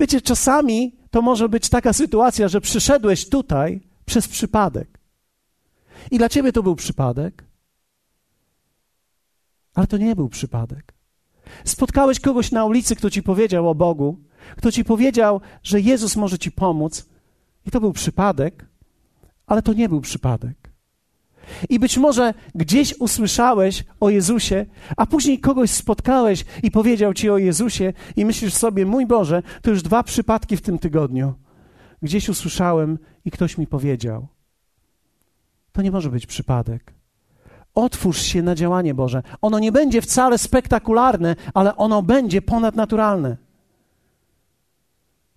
[0.00, 4.98] Wiecie, czasami to może być taka sytuacja, że przyszedłeś tutaj przez przypadek.
[6.10, 7.44] I dla ciebie to był przypadek,
[9.74, 10.94] ale to nie był przypadek.
[11.64, 14.18] Spotkałeś kogoś na ulicy, kto ci powiedział o Bogu,
[14.56, 17.06] kto ci powiedział, że Jezus może ci pomóc,
[17.66, 18.66] i to był przypadek,
[19.46, 20.70] ale to nie był przypadek.
[21.68, 27.38] I być może gdzieś usłyszałeś o Jezusie, a później kogoś spotkałeś i powiedział ci o
[27.38, 31.34] Jezusie, i myślisz sobie, mój Boże, to już dwa przypadki w tym tygodniu.
[32.02, 34.33] Gdzieś usłyszałem i ktoś mi powiedział.
[35.74, 36.92] To nie może być przypadek.
[37.74, 39.22] Otwórz się na działanie Boże.
[39.42, 43.36] Ono nie będzie wcale spektakularne, ale ono będzie ponadnaturalne.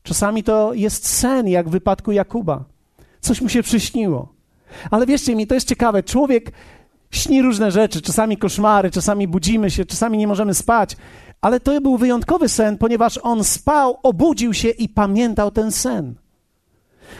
[0.04, 2.64] Czasami to jest sen, jak w wypadku Jakuba.
[3.20, 4.34] Coś mu się przyśniło.
[4.92, 6.04] Ale wierzcie mi, to jest ciekawe.
[6.04, 6.52] Człowiek
[7.12, 10.98] śni różne rzeczy, czasami koszmary, czasami budzimy się, czasami nie możemy spać.
[11.42, 16.16] Ale to był wyjątkowy sen, ponieważ on spał, obudził się i pamiętał ten sen.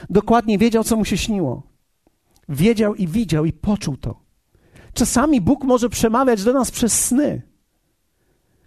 [0.10, 1.77] Dokładnie wiedział, co mu się śniło.
[2.50, 4.20] Wiedział i widział i poczuł to.
[4.94, 7.42] Czasami Bóg może przemawiać do nas przez sny.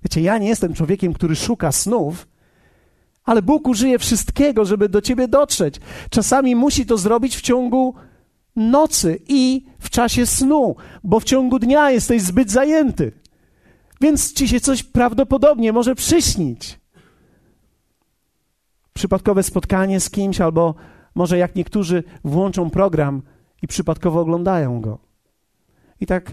[0.03, 2.29] Wiecie, ja nie jestem człowiekiem, który szuka snów,
[3.25, 5.81] ale Bóg użyje wszystkiego, żeby do ciebie dotrzeć.
[6.11, 7.95] Czasami musi to zrobić w ciągu
[8.57, 13.13] nocy i w czasie snu, bo w ciągu dnia jesteś zbyt zajęty.
[14.01, 16.81] Więc ci się coś prawdopodobnie może przyśnić.
[18.93, 20.75] Przypadkowe spotkanie z kimś, albo
[21.15, 23.23] może jak niektórzy włączą program
[23.63, 24.99] i przypadkowo oglądają go.
[26.01, 26.33] I tak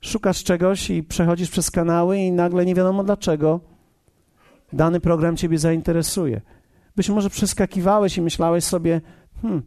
[0.00, 3.60] szukasz czegoś i przechodzisz przez kanały i nagle nie wiadomo dlaczego
[4.72, 6.40] dany program ciebie zainteresuje.
[6.96, 9.00] Być może przeskakiwałeś i myślałeś sobie,
[9.42, 9.62] hmm,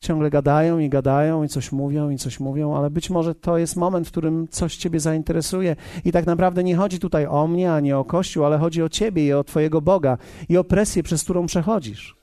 [0.00, 3.76] ciągle gadają i gadają i coś mówią i coś mówią, ale być może to jest
[3.76, 5.76] moment, w którym coś ciebie zainteresuje.
[6.04, 9.26] I tak naprawdę nie chodzi tutaj o mnie, ani o Kościół, ale chodzi o ciebie
[9.26, 12.17] i o twojego Boga i o presję, przez którą przechodzisz.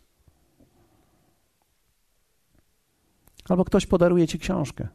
[3.50, 4.88] Albo ktoś podaruje ci książkę.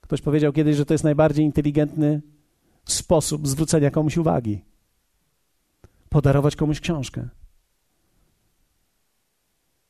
[0.00, 2.22] Ktoś powiedział kiedyś, że to jest najbardziej inteligentny
[2.84, 4.64] sposób zwrócenia komuś uwagi.
[6.08, 7.28] Podarować komuś książkę.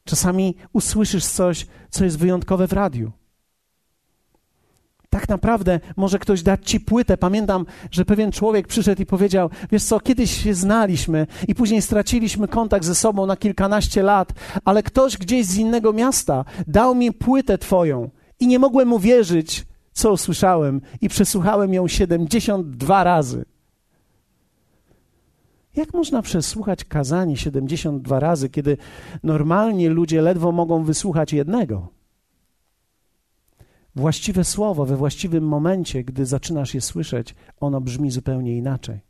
[0.05, 3.12] Czasami usłyszysz coś, co jest wyjątkowe w radiu.
[5.16, 7.16] Tak naprawdę może ktoś dać ci płytę.
[7.16, 12.48] Pamiętam, że pewien człowiek przyszedł i powiedział: Wiesz co, kiedyś się znaliśmy i później straciliśmy
[12.48, 14.33] kontakt ze sobą na kilkanaście lat,
[14.64, 20.12] ale ktoś gdzieś z innego miasta dał mi płytę Twoją i nie mogłem uwierzyć, co
[20.12, 23.44] usłyszałem, i przesłuchałem ją 72 razy.
[25.76, 28.76] Jak można przesłuchać kazanie 72 razy, kiedy
[29.22, 31.96] normalnie ludzie ledwo mogą wysłuchać jednego?
[33.97, 39.01] Właściwe słowo we właściwym momencie, gdy zaczynasz je słyszeć, ono brzmi zupełnie inaczej.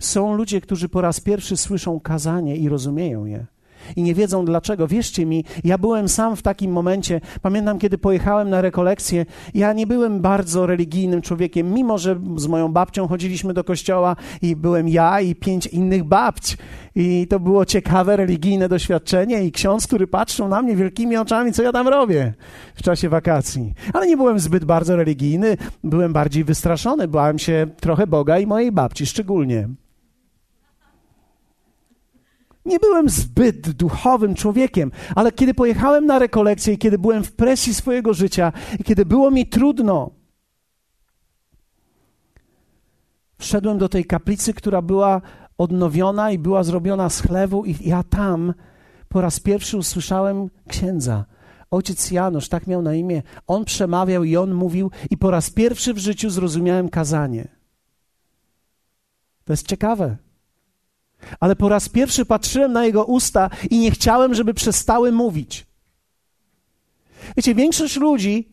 [0.00, 3.46] Są ludzie, którzy po raz pierwszy słyszą kazanie i rozumieją je
[3.96, 4.88] i nie wiedzą dlaczego.
[4.88, 7.20] Wierzcie mi, ja byłem sam w takim momencie.
[7.42, 12.72] Pamiętam, kiedy pojechałem na rekolekcję, ja nie byłem bardzo religijnym człowiekiem, mimo że z moją
[12.72, 16.56] babcią chodziliśmy do kościoła i byłem ja i pięć innych babć.
[16.94, 21.62] I to było ciekawe, religijne doświadczenie i ksiądz, który patrzył na mnie wielkimi oczami, co
[21.62, 22.34] ja tam robię
[22.74, 23.74] w czasie wakacji.
[23.92, 28.72] Ale nie byłem zbyt bardzo religijny, byłem bardziej wystraszony, bałem się trochę Boga i mojej
[28.72, 29.68] babci szczególnie.
[32.66, 37.74] Nie byłem zbyt duchowym człowiekiem, ale kiedy pojechałem na rekolekcję i kiedy byłem w presji
[37.74, 40.10] swojego życia i kiedy było mi trudno,
[43.38, 45.20] wszedłem do tej kaplicy, która była
[45.58, 48.54] odnowiona i była zrobiona z chlewu, i ja tam
[49.08, 51.24] po raz pierwszy usłyszałem księdza.
[51.70, 53.22] Ojciec Janusz, tak miał na imię.
[53.46, 57.48] On przemawiał i on mówił, i po raz pierwszy w życiu zrozumiałem kazanie.
[59.44, 60.16] To jest ciekawe.
[61.40, 65.66] Ale po raz pierwszy patrzyłem na jego usta i nie chciałem, żeby przestały mówić.
[67.36, 68.48] Wiecie, większość ludzi,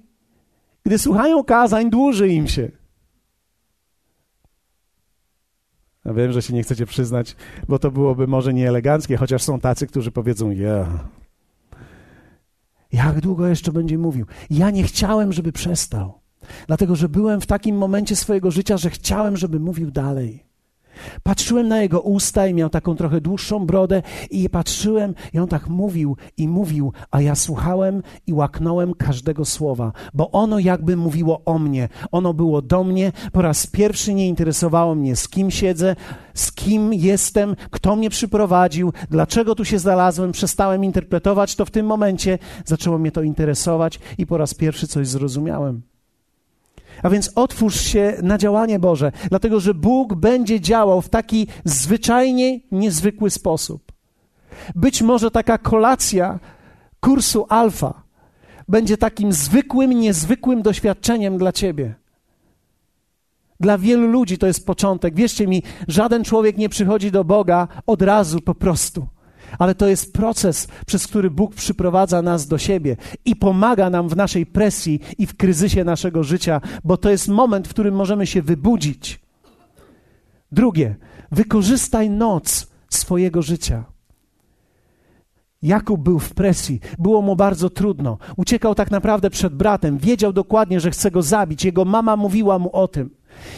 [0.85, 2.71] gdy słuchają kazań, dłuży im się.
[6.05, 7.35] Ja wiem, że się nie chcecie przyznać,
[7.67, 10.87] bo to byłoby może nieeleganckie, chociaż są tacy, którzy powiedzą: Ja.
[12.91, 14.25] Jak długo jeszcze będzie mówił?
[14.49, 16.19] Ja nie chciałem, żeby przestał,
[16.67, 20.43] dlatego że byłem w takim momencie swojego życia, że chciałem, żeby mówił dalej.
[21.23, 24.01] Patrzyłem na jego usta i miał taką trochę dłuższą brodę
[24.31, 29.91] i patrzyłem i on tak mówił i mówił, a ja słuchałem i łaknąłem każdego słowa,
[30.13, 31.89] bo ono jakby mówiło o mnie.
[32.11, 33.11] Ono było do mnie.
[33.31, 35.95] Po raz pierwszy nie interesowało mnie, z kim siedzę,
[36.33, 40.31] z kim jestem, kto mnie przyprowadził, dlaczego tu się znalazłem.
[40.31, 42.39] Przestałem interpretować to w tym momencie.
[42.65, 45.92] Zaczęło mnie to interesować i po raz pierwszy coś zrozumiałem.
[47.03, 52.59] A więc otwórz się na działanie Boże, dlatego że Bóg będzie działał w taki zwyczajnie
[52.71, 53.91] niezwykły sposób.
[54.75, 56.39] Być może taka kolacja
[56.99, 58.03] kursu alfa
[58.67, 61.95] będzie takim zwykłym, niezwykłym doświadczeniem dla ciebie.
[63.59, 65.15] Dla wielu ludzi to jest początek.
[65.15, 69.07] Wierzcie mi, żaden człowiek nie przychodzi do Boga od razu po prostu
[69.59, 74.15] ale to jest proces, przez który Bóg przyprowadza nas do siebie i pomaga nam w
[74.15, 78.41] naszej presji i w kryzysie naszego życia, bo to jest moment, w którym możemy się
[78.41, 79.19] wybudzić.
[80.51, 80.95] Drugie,
[81.31, 83.83] wykorzystaj noc swojego życia.
[85.61, 88.17] Jakub był w presji, było mu bardzo trudno.
[88.37, 91.65] Uciekał tak naprawdę przed bratem, wiedział dokładnie, że chce go zabić.
[91.65, 93.09] Jego mama mówiła mu o tym.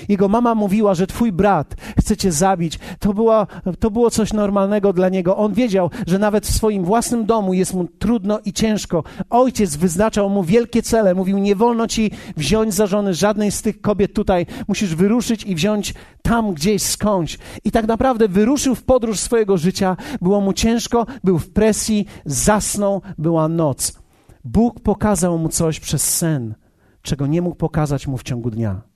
[0.09, 2.79] Jego mama mówiła, że twój brat chce cię zabić.
[2.99, 3.47] To, była,
[3.79, 5.37] to było coś normalnego dla niego.
[5.37, 9.03] On wiedział, że nawet w swoim własnym domu jest mu trudno i ciężko.
[9.29, 11.15] Ojciec wyznaczał mu wielkie cele.
[11.15, 14.45] Mówił, nie wolno ci wziąć za żony żadnej z tych kobiet tutaj.
[14.67, 17.37] Musisz wyruszyć i wziąć tam gdzieś skądś.
[17.63, 19.97] I tak naprawdę wyruszył w podróż swojego życia.
[20.21, 23.99] Było mu ciężko, był w presji, zasnął, była noc.
[24.43, 26.55] Bóg pokazał mu coś przez sen,
[27.01, 28.94] czego nie mógł pokazać mu w ciągu dnia.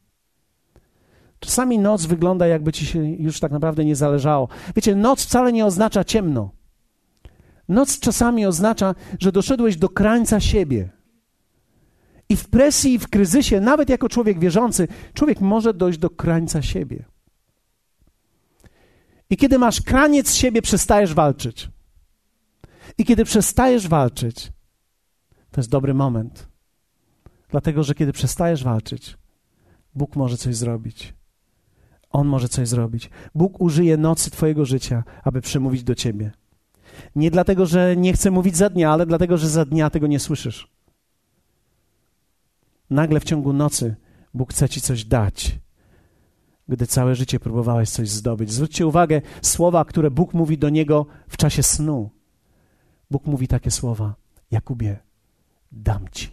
[1.40, 4.48] Czasami noc wygląda, jakby ci się już tak naprawdę nie zależało.
[4.76, 6.52] Wiecie, noc wcale nie oznacza ciemno.
[7.70, 10.90] Noc czasami oznacza, że doszedłeś do krańca siebie.
[12.30, 16.62] I w presji, i w kryzysie, nawet jako człowiek wierzący, człowiek może dojść do krańca
[16.62, 17.06] siebie.
[19.30, 21.70] I kiedy masz kraniec siebie, przestajesz walczyć.
[22.98, 24.52] I kiedy przestajesz walczyć,
[25.52, 26.48] to jest dobry moment.
[27.50, 29.18] Dlatego, że kiedy przestajesz walczyć,
[29.96, 31.14] Bóg może coś zrobić.
[32.10, 33.10] On może coś zrobić.
[33.36, 36.32] Bóg użyje nocy Twojego życia, aby przemówić do Ciebie.
[37.16, 40.20] Nie dlatego, że nie chce mówić za dnia, ale dlatego, że za dnia tego nie
[40.20, 40.72] słyszysz.
[42.90, 43.96] Nagle w ciągu nocy
[44.34, 45.60] Bóg chce Ci coś dać,
[46.68, 48.52] gdy całe życie próbowałeś coś zdobyć.
[48.52, 52.10] Zwróćcie uwagę, słowa, które Bóg mówi do niego w czasie snu.
[53.12, 54.16] Bóg mówi takie słowa:
[54.52, 55.00] Jakubie,
[55.72, 56.30] dam Ci.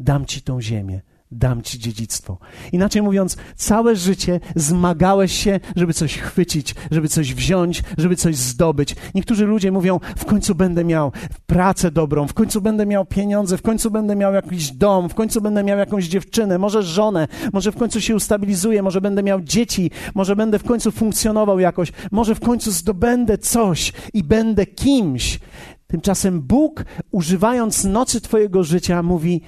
[0.00, 1.00] Dam Ci tą ziemię,
[1.32, 2.38] dam ci dziedzictwo.
[2.72, 8.96] Inaczej mówiąc, całe życie zmagałeś się, żeby coś chwycić, żeby coś wziąć, żeby coś zdobyć.
[9.14, 11.12] Niektórzy ludzie mówią, w końcu będę miał
[11.46, 15.40] pracę dobrą, w końcu będę miał pieniądze, w końcu będę miał jakiś dom, w końcu
[15.40, 19.90] będę miał jakąś dziewczynę, może żonę, może w końcu się ustabilizuję, może będę miał dzieci,
[20.14, 25.40] może będę w końcu funkcjonował jakoś, może w końcu zdobędę coś i będę kimś.
[25.86, 29.40] Tymczasem Bóg, używając nocy Twojego życia, mówi: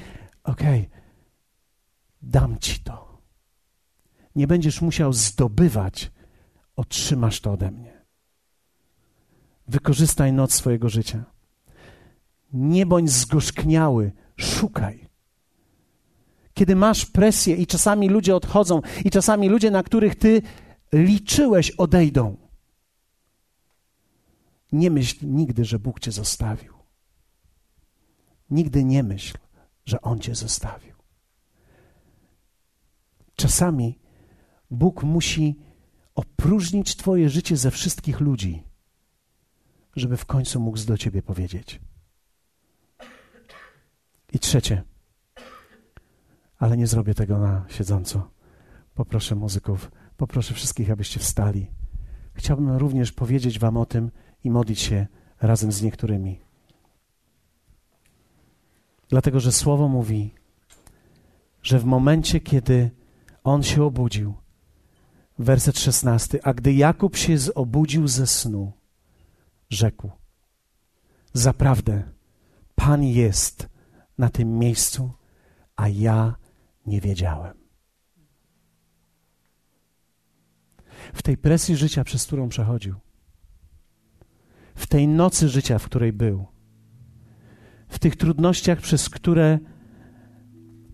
[0.44, 1.01] Okej, okay,
[2.22, 3.22] dam ci to.
[4.36, 6.10] Nie będziesz musiał zdobywać,
[6.76, 8.02] otrzymasz to ode mnie.
[9.68, 11.24] Wykorzystaj noc swojego życia.
[12.52, 15.08] Nie bądź zgorzkniały, szukaj.
[16.54, 20.42] kiedy masz presję i czasami ludzie odchodzą, i czasami ludzie, na których ty
[20.92, 22.36] liczyłeś, odejdą.
[24.72, 26.72] Nie myśl nigdy, że Bóg cię zostawił.
[28.50, 29.38] Nigdy nie myśl,
[29.84, 30.91] że On cię zostawił.
[33.36, 33.98] Czasami
[34.70, 35.58] Bóg musi
[36.14, 38.62] opróżnić Twoje życie ze wszystkich ludzi,
[39.96, 41.80] żeby w końcu mógł do Ciebie powiedzieć.
[44.32, 44.82] I trzecie,
[46.58, 48.30] ale nie zrobię tego na siedząco.
[48.94, 51.70] Poproszę muzyków, poproszę wszystkich, abyście wstali.
[52.34, 54.10] Chciałbym również powiedzieć Wam o tym
[54.44, 55.06] i modlić się
[55.40, 56.40] razem z niektórymi.
[59.08, 60.34] Dlatego, że Słowo mówi,
[61.62, 62.90] że w momencie, kiedy
[63.44, 64.34] on się obudził,
[65.38, 68.72] werset szesnasty, a gdy Jakub się obudził ze snu,
[69.70, 70.10] rzekł:
[71.32, 72.02] Zaprawdę,
[72.74, 73.68] Pan jest
[74.18, 75.10] na tym miejscu,
[75.76, 76.36] a ja
[76.86, 77.62] nie wiedziałem.
[81.14, 82.94] W tej presji życia, przez którą przechodził,
[84.74, 86.46] w tej nocy życia, w której był,
[87.88, 89.58] w tych trudnościach, przez które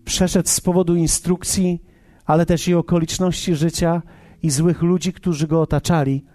[0.05, 1.81] przeszedł z powodu instrukcji,
[2.29, 4.01] ale też i okoliczności życia
[4.43, 6.25] i złych ludzi, którzy go otaczali,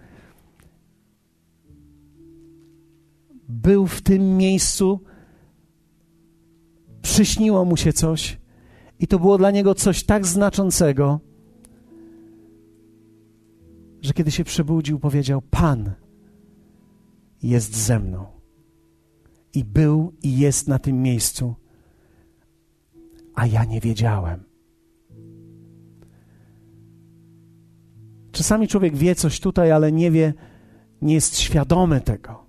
[3.49, 4.99] był w tym miejscu,
[7.01, 8.37] przyśniło mu się coś,
[8.99, 11.19] i to było dla niego coś tak znaczącego,
[14.01, 15.91] że kiedy się przebudził, powiedział: Pan
[17.43, 18.25] jest ze mną.
[19.53, 21.55] I był i jest na tym miejscu,
[23.35, 24.54] a ja nie wiedziałem.
[28.35, 30.33] Czasami człowiek wie coś tutaj, ale nie wie,
[31.01, 32.45] nie jest świadomy tego.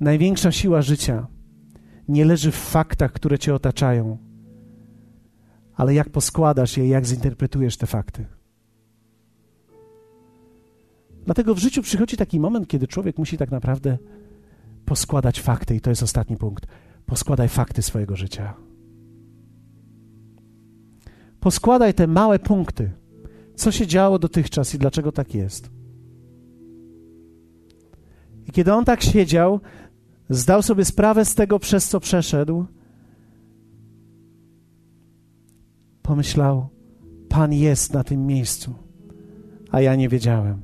[0.00, 1.26] Największa siła życia
[2.08, 4.18] nie leży w faktach, które cię otaczają,
[5.74, 8.26] ale jak poskładasz je, jak zinterpretujesz te fakty.
[11.24, 13.98] Dlatego w życiu przychodzi taki moment, kiedy człowiek musi tak naprawdę
[14.84, 16.66] poskładać fakty, i to jest ostatni punkt.
[17.06, 18.71] Poskładaj fakty swojego życia.
[21.42, 22.90] Poskładaj te małe punkty.
[23.54, 25.70] Co się działo dotychczas i dlaczego tak jest.
[28.46, 29.60] I kiedy on tak siedział,
[30.30, 32.66] zdał sobie sprawę z tego, przez co przeszedł,
[36.02, 36.68] pomyślał:
[37.28, 38.74] Pan jest na tym miejscu,
[39.70, 40.62] a ja nie wiedziałem.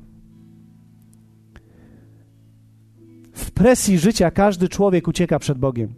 [3.33, 5.93] W presji życia każdy człowiek ucieka przed Bogiem.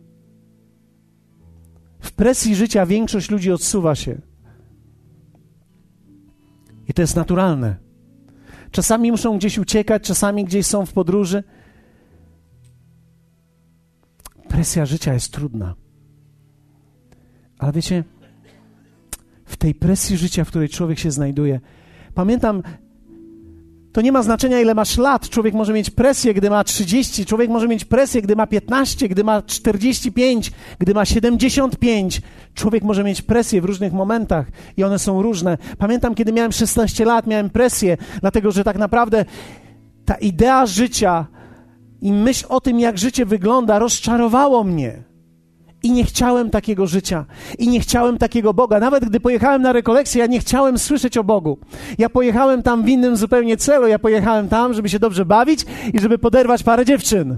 [2.00, 4.31] W presji życia większość ludzi odsuwa się.
[6.92, 7.76] I to jest naturalne.
[8.72, 11.44] Czasami muszą gdzieś uciekać, czasami gdzieś są w podróży.
[14.50, 15.76] Presja życia jest trudna.
[17.58, 18.04] Ale wiecie,
[19.46, 21.60] w tej presji życia, w której człowiek się znajduje,
[22.14, 22.64] pamiętam
[23.92, 25.30] to nie ma znaczenia, ile masz lat.
[25.30, 29.24] Człowiek może mieć presję, gdy ma 30, człowiek może mieć presję, gdy ma 15, gdy
[29.24, 32.22] ma 45, gdy ma 75.
[32.54, 35.58] Człowiek może mieć presję w różnych momentach i one są różne.
[35.78, 39.26] Pamiętam, kiedy miałem 16 lat, miałem presję, dlatego że tak naprawdę
[40.06, 41.28] ta idea życia
[42.02, 45.11] i myśl o tym, jak życie wygląda, rozczarowało mnie.
[45.84, 47.26] I nie chciałem takiego życia.
[47.60, 48.80] I nie chciałem takiego Boga.
[48.80, 51.58] Nawet gdy pojechałem na rekolekcję, ja nie chciałem słyszeć o Bogu.
[51.98, 53.88] Ja pojechałem tam w innym zupełnie celu.
[53.88, 57.38] Ja pojechałem tam, żeby się dobrze bawić i żeby poderwać parę dziewczyn.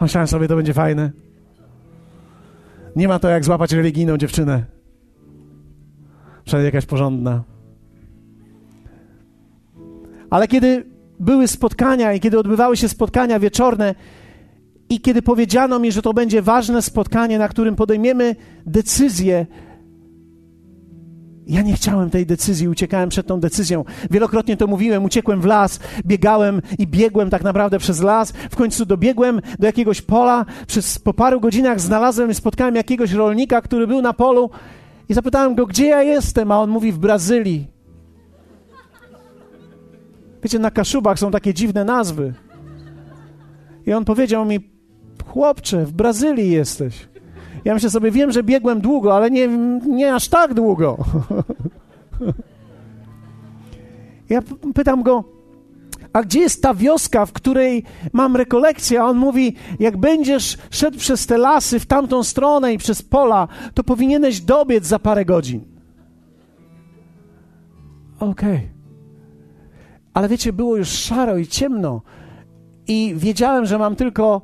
[0.00, 1.10] Myślałem sobie, to będzie fajne.
[2.96, 4.64] Nie ma to jak złapać religijną dziewczynę.
[6.44, 7.42] Przynajmniej jakaś porządna.
[10.30, 10.86] Ale kiedy
[11.20, 13.94] były spotkania i kiedy odbywały się spotkania wieczorne,
[14.88, 19.46] i kiedy powiedziano mi, że to będzie ważne spotkanie, na którym podejmiemy decyzję,
[21.46, 23.84] ja nie chciałem tej decyzji, uciekałem przed tą decyzją.
[24.10, 28.32] Wielokrotnie to mówiłem, uciekłem w las, biegałem i biegłem tak naprawdę przez las.
[28.50, 30.44] W końcu dobiegłem do jakiegoś pola.
[30.66, 34.50] Przez, po paru godzinach znalazłem i spotkałem jakiegoś rolnika, który był na polu
[35.08, 37.66] i zapytałem go, gdzie ja jestem, a on mówi w Brazylii.
[40.42, 42.34] Wiecie, na Kaszubach są takie dziwne nazwy.
[43.86, 44.75] I on powiedział mi,
[45.26, 47.08] Chłopcze, w Brazylii jesteś.
[47.64, 49.48] Ja myślę sobie, wiem, że biegłem długo, ale nie,
[49.86, 50.96] nie aż tak długo.
[54.28, 54.42] Ja
[54.74, 55.24] pytam go,
[56.12, 59.00] a gdzie jest ta wioska, w której mam rekolekcję?
[59.00, 63.48] A on mówi, jak będziesz szedł przez te lasy w tamtą stronę i przez pola,
[63.74, 65.64] to powinieneś dobiec za parę godzin.
[68.20, 68.56] Okej.
[68.56, 68.68] Okay.
[70.14, 72.02] Ale wiecie, było już szaro i ciemno.
[72.88, 74.42] i wiedziałem, że mam tylko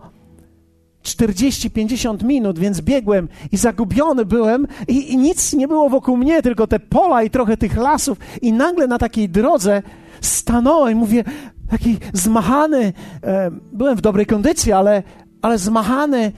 [1.02, 6.66] 40-50 minut, więc biegłem i zagubiony byłem i, i, nic nie było wokół mnie, tylko
[6.66, 9.82] te pola i trochę tych lasów i nagle na takiej drodze
[10.20, 11.24] stanąłem, mówię,
[11.70, 12.92] taki zmachany,
[13.24, 15.02] e, byłem w dobrej kondycji, ale,
[15.42, 16.32] ale zmachany,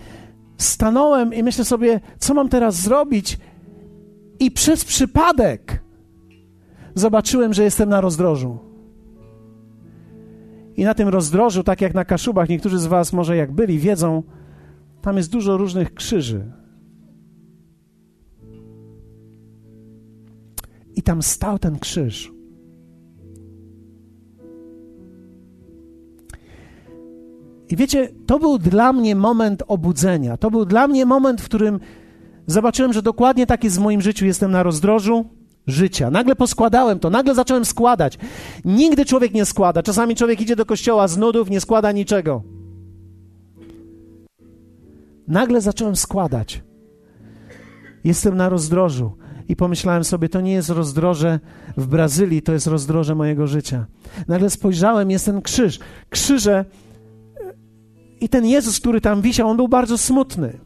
[0.59, 3.39] stanąłem i myślę sobie, co mam teraz zrobić
[4.41, 5.83] i przez przypadek
[6.95, 8.59] zobaczyłem, że jestem na rozdrożu.
[10.77, 14.23] I na tym rozdrożu, tak jak na Kaszubach, niektórzy z Was może jak byli, wiedzą,
[15.05, 16.51] tam jest dużo różnych krzyży.
[20.95, 22.33] I tam stał ten krzyż.
[27.69, 30.37] I wiecie, to był dla mnie moment obudzenia.
[30.37, 31.81] To był dla mnie moment, w którym
[32.47, 34.27] zobaczyłem, że dokładnie tak jest w moim życiu.
[34.27, 35.25] Jestem na rozdrożu
[35.67, 36.11] życia.
[36.11, 38.19] Nagle poskładałem to, nagle zacząłem składać.
[38.65, 39.83] Nigdy człowiek nie składa.
[39.83, 42.54] Czasami człowiek idzie do kościoła z nudów, nie składa niczego.
[45.29, 46.62] Nagle zacząłem składać.
[48.05, 49.16] Jestem na rozdrożu.
[49.49, 51.41] I pomyślałem sobie, to nie jest rozdroże
[51.77, 53.87] w Brazylii, to jest rozdroże mojego życia.
[54.29, 55.79] Nagle spojrzałem, jest ten krzyż.
[56.11, 56.64] Krzyże
[58.20, 60.59] i ten Jezus, który tam wisiał, on był bardzo smutny.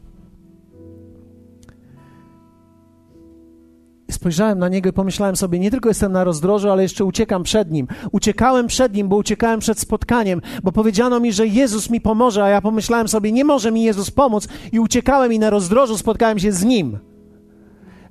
[4.11, 7.71] Spojrzałem na niego i pomyślałem sobie, nie tylko jestem na rozdrożu, ale jeszcze uciekam przed
[7.71, 7.87] nim.
[8.11, 12.49] Uciekałem przed nim, bo uciekałem przed spotkaniem, bo powiedziano mi, że Jezus mi pomoże, a
[12.49, 16.51] ja pomyślałem sobie, nie może mi Jezus pomóc i uciekałem i na rozdrożu spotkałem się
[16.51, 16.99] z nim.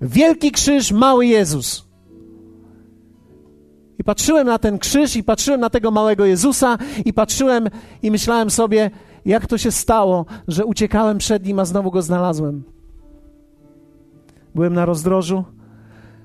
[0.01, 1.88] Wielki krzyż, mały Jezus.
[3.99, 7.68] I patrzyłem na ten krzyż i patrzyłem na tego małego Jezusa i patrzyłem
[8.03, 8.90] i myślałem sobie,
[9.24, 12.62] jak to się stało, że uciekałem przed nim, a znowu go znalazłem.
[14.55, 15.44] Byłem na rozdrożu,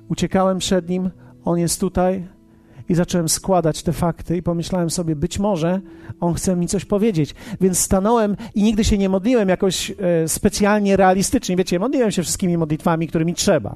[0.09, 1.09] uciekałem przed nim,
[1.45, 2.27] on jest tutaj
[2.89, 5.81] i zacząłem składać te fakty i pomyślałem sobie, być może
[6.19, 7.35] on chce mi coś powiedzieć.
[7.61, 11.55] Więc stanąłem i nigdy się nie modliłem jakoś e, specjalnie realistycznie.
[11.55, 13.75] Wiecie, modliłem się wszystkimi modlitwami, którymi trzeba.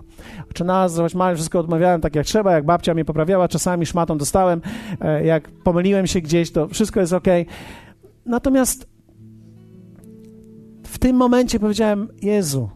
[0.53, 4.61] Czy nazwać małe, wszystko odmawiałem tak jak trzeba, jak babcia mnie poprawiała, czasami szmatą dostałem,
[5.01, 7.27] e, jak pomyliłem się gdzieś, to wszystko jest ok.
[8.25, 8.87] Natomiast
[10.83, 12.69] w tym momencie powiedziałem: Jezu,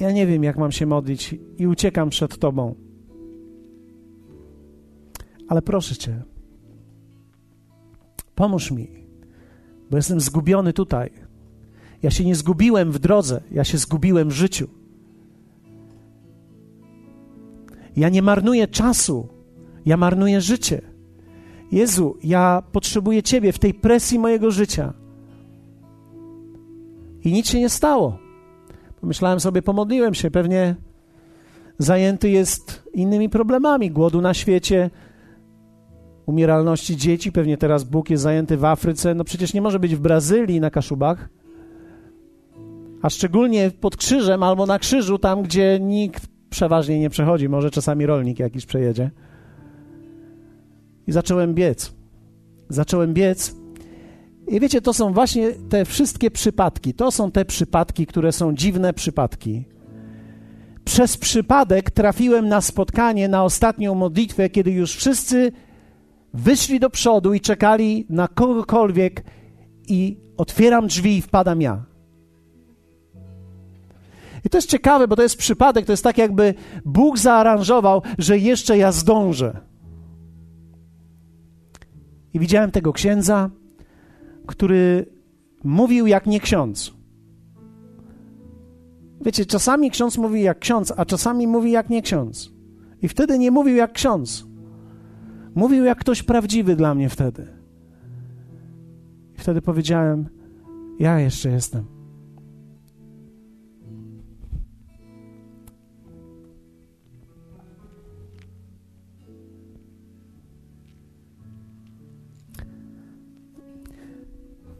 [0.00, 2.74] ja nie wiem, jak mam się modlić i uciekam przed Tobą.
[5.48, 6.22] Ale proszę Cię,
[8.34, 8.88] pomóż mi,
[9.90, 11.10] bo jestem zgubiony tutaj.
[12.02, 14.68] Ja się nie zgubiłem w drodze, ja się zgubiłem w życiu.
[17.96, 19.28] Ja nie marnuję czasu,
[19.86, 20.82] ja marnuję życie.
[21.72, 24.92] Jezu, ja potrzebuję Ciebie w tej presji mojego życia.
[27.24, 28.29] I nic się nie stało.
[29.00, 30.76] Pomyślałem sobie, pomodliłem się, pewnie
[31.78, 34.90] zajęty jest innymi problemami, głodu na świecie,
[36.26, 40.00] umieralności dzieci, pewnie teraz Bóg jest zajęty w Afryce, no przecież nie może być w
[40.00, 41.28] Brazylii na Kaszubach,
[43.02, 48.06] a szczególnie pod krzyżem albo na krzyżu, tam gdzie nikt przeważnie nie przechodzi, może czasami
[48.06, 49.10] rolnik jakiś przejedzie.
[51.06, 51.94] I zacząłem biec.
[52.68, 53.59] Zacząłem biec
[54.50, 56.94] i wiecie, to są właśnie te wszystkie przypadki.
[56.94, 59.64] To są te przypadki, które są dziwne przypadki.
[60.84, 65.52] Przez przypadek trafiłem na spotkanie, na ostatnią modlitwę, kiedy już wszyscy
[66.34, 69.24] wyszli do przodu i czekali na kogokolwiek,
[69.88, 71.84] i otwieram drzwi i wpadam ja.
[74.44, 78.38] I to jest ciekawe, bo to jest przypadek, to jest tak, jakby Bóg zaaranżował, że
[78.38, 79.60] jeszcze ja zdążę.
[82.34, 83.50] I widziałem tego księdza,
[84.46, 85.06] który
[85.64, 86.92] mówił jak nie ksiądz.
[89.20, 92.52] Wiecie, czasami ksiądz mówi jak ksiądz, a czasami mówi jak nie ksiądz.
[93.02, 94.46] I wtedy nie mówił jak ksiądz.
[95.54, 97.46] Mówił jak ktoś prawdziwy dla mnie wtedy.
[99.34, 100.28] I wtedy powiedziałem:
[100.98, 101.99] Ja jeszcze jestem.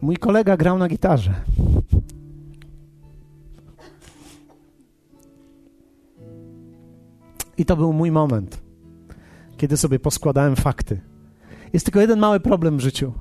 [0.00, 1.34] Mój kolega grał na gitarze.
[7.56, 8.62] I to był mój moment,
[9.56, 11.00] kiedy sobie poskładałem fakty.
[11.72, 13.12] Jest tylko jeden mały problem w życiu.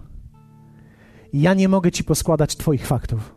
[1.34, 3.36] Ja nie mogę ci poskładać Twoich faktów.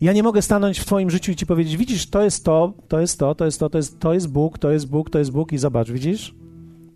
[0.00, 3.00] Ja nie mogę stanąć w Twoim życiu i ci powiedzieć: Widzisz, to jest to, to
[3.00, 5.30] jest to, to jest to, to jest, to jest Bóg, to jest Bóg, to jest
[5.30, 6.34] Bóg i zobacz, widzisz?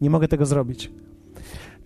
[0.01, 0.91] Nie mogę tego zrobić.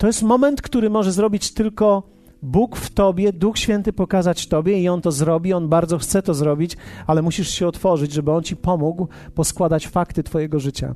[0.01, 2.03] To jest moment, który może zrobić tylko
[2.43, 6.35] Bóg w tobie, Duch Święty pokazać tobie i on to zrobi, on bardzo chce to
[6.35, 6.77] zrobić,
[7.07, 10.95] ale musisz się otworzyć, żeby on ci pomógł poskładać fakty twojego życia.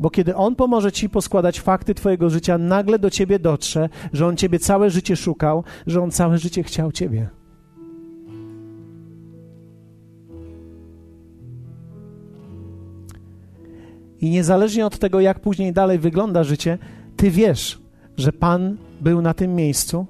[0.00, 4.36] Bo kiedy on pomoże ci poskładać fakty twojego życia, nagle do ciebie dotrze, że on
[4.36, 7.28] ciebie całe życie szukał, że on całe życie chciał ciebie.
[14.20, 16.78] I niezależnie od tego, jak później dalej wygląda życie,
[17.16, 17.83] ty wiesz,
[18.16, 20.06] że Pan był na tym miejscu,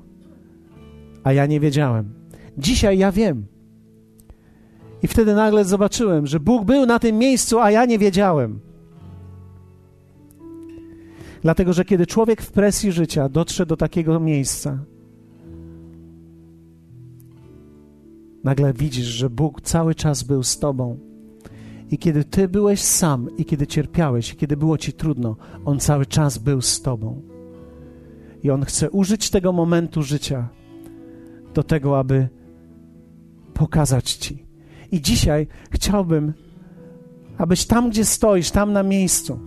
[1.25, 2.15] a ja nie wiedziałem.
[2.59, 3.47] Dzisiaj ja wiem.
[5.03, 8.61] I wtedy nagle zobaczyłem, że Bóg był na tym miejscu, a ja nie wiedziałem.
[11.43, 14.79] Dlatego, że kiedy człowiek w presji życia dotrze do takiego miejsca,
[18.45, 20.99] nagle widzisz, że Bóg cały czas był z tobą.
[21.91, 26.07] I kiedy ty byłeś sam, i kiedy cierpiałeś, i kiedy było ci trudno, On cały
[26.07, 27.34] czas był z tobą.
[28.45, 30.49] I On chce użyć tego momentu życia
[31.55, 32.29] do tego, aby
[33.55, 34.47] pokazać ci.
[34.93, 36.33] I dzisiaj chciałbym,
[37.39, 39.39] abyś tam, gdzie stoisz, tam na miejscu,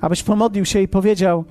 [0.00, 1.44] abyś pomodlił się i powiedział,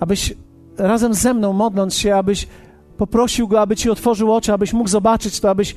[0.00, 0.34] abyś
[0.78, 2.48] razem ze mną modląc się, abyś
[2.96, 5.74] poprosił go, aby ci otworzył oczy, abyś mógł zobaczyć to, abyś,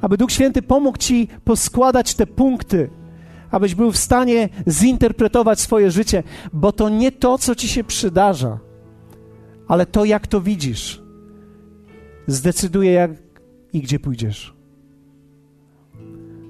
[0.00, 2.90] aby Duch Święty pomógł ci poskładać te punkty,
[3.54, 8.58] abyś był w stanie zinterpretować swoje życie, bo to nie to, co ci się przydarza,
[9.68, 11.02] ale to, jak to widzisz,
[12.26, 13.10] zdecyduje, jak
[13.72, 14.54] i gdzie pójdziesz.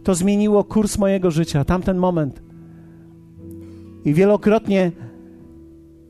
[0.04, 2.42] To zmieniło kurs mojego życia, tamten moment.
[4.04, 4.92] I wielokrotnie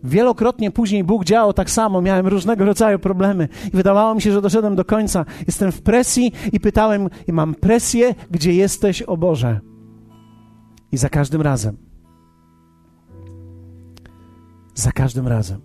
[0.06, 4.42] Wielokrotnie później Bóg działał tak samo, miałem różnego rodzaju problemy i wydawało mi się, że
[4.42, 5.24] doszedłem do końca.
[5.46, 9.73] Jestem w presji i pytałem, i mam presję, gdzie jesteś, o Boże.
[10.94, 11.76] I za każdym razem,
[14.74, 15.60] za każdym razem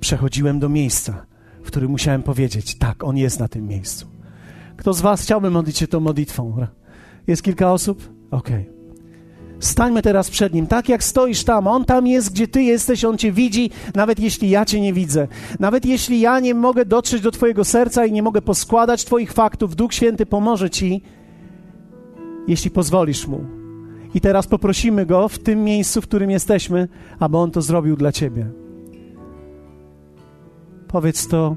[0.00, 1.26] przechodziłem do miejsca,
[1.62, 4.06] w którym musiałem powiedzieć: Tak, On jest na tym miejscu.
[4.76, 6.66] Kto z Was chciałby modlić się tą modlitwą?
[7.26, 8.12] Jest kilka osób?
[8.30, 8.62] Okej.
[8.62, 8.82] Okay.
[9.60, 11.66] Stańmy teraz przed Nim, tak jak stoisz tam.
[11.66, 15.28] On tam jest, gdzie Ty jesteś, On Cię widzi, nawet jeśli ja Cię nie widzę.
[15.60, 19.76] Nawet jeśli ja nie mogę dotrzeć do Twojego serca i nie mogę poskładać Twoich faktów,
[19.76, 21.02] Duch Święty pomoże Ci,
[22.48, 23.44] jeśli pozwolisz Mu.
[24.14, 26.88] I teraz poprosimy Go w tym miejscu, w którym jesteśmy,
[27.18, 28.46] aby On to zrobił dla Ciebie.
[30.88, 31.56] Powiedz to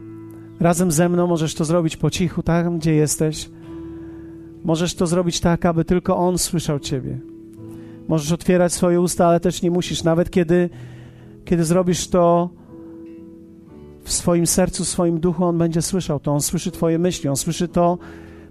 [0.60, 3.50] razem ze mną, możesz to zrobić po cichu, tam gdzie jesteś.
[4.64, 7.20] Możesz to zrobić tak, aby tylko On słyszał Ciebie.
[8.08, 10.04] Możesz otwierać swoje usta, ale też nie musisz.
[10.04, 10.70] Nawet kiedy,
[11.46, 12.50] kiedy zrobisz to
[14.04, 16.34] w swoim sercu, w swoim duchu, On będzie słyszał to.
[16.34, 17.98] On słyszy Twoje myśli, On słyszy to,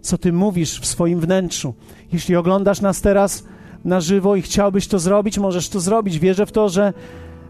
[0.05, 1.75] co Ty mówisz w swoim wnętrzu.
[2.13, 3.45] Jeśli oglądasz nas teraz
[3.85, 6.19] na żywo i chciałbyś to zrobić, możesz to zrobić.
[6.19, 6.93] Wierzę w to, że,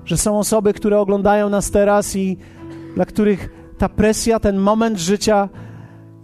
[0.05, 2.37] że są osoby, które oglądają nas teraz i
[2.95, 5.49] dla których ta presja, ten moment życia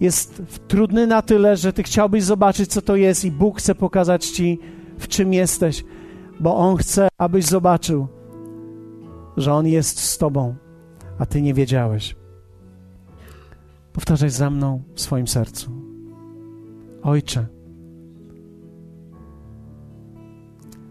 [0.01, 4.27] jest trudny na tyle, że Ty chciałbyś zobaczyć, co to jest i Bóg chce pokazać
[4.27, 4.59] Ci,
[4.99, 5.85] w czym jesteś,
[6.41, 8.09] bo On chce, abyś zobaczył,
[9.37, 10.55] że On jest z Tobą,
[11.19, 12.17] a Ty nie wiedziałeś.
[13.93, 15.80] Powtarzaj za mną w swoim sercu.
[17.03, 17.47] Ojcze,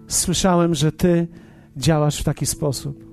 [0.08, 1.28] słyszałem, że Ty
[1.78, 3.10] działasz w taki sposób.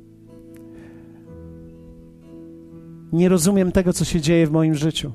[3.13, 5.13] Nie rozumiem tego, co się dzieje w moim życiu.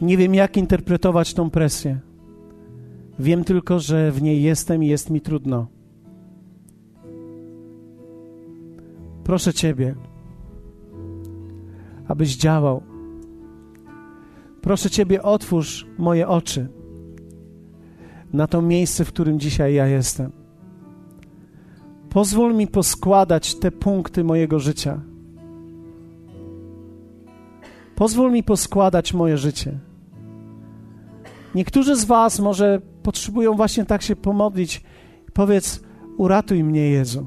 [0.00, 2.00] Nie wiem, jak interpretować tą presję.
[3.18, 5.66] Wiem tylko, że w niej jestem i jest mi trudno.
[9.24, 9.94] Proszę Ciebie,
[12.08, 12.93] abyś działał.
[14.64, 16.68] Proszę Ciebie, otwórz moje oczy
[18.32, 20.32] na to miejsce, w którym dzisiaj ja jestem.
[22.10, 25.00] Pozwól mi poskładać te punkty mojego życia.
[27.94, 29.78] Pozwól mi poskładać moje życie.
[31.54, 34.84] Niektórzy z Was może potrzebują właśnie tak się pomodlić.
[35.32, 35.82] Powiedz,
[36.16, 37.26] uratuj mnie, Jezu.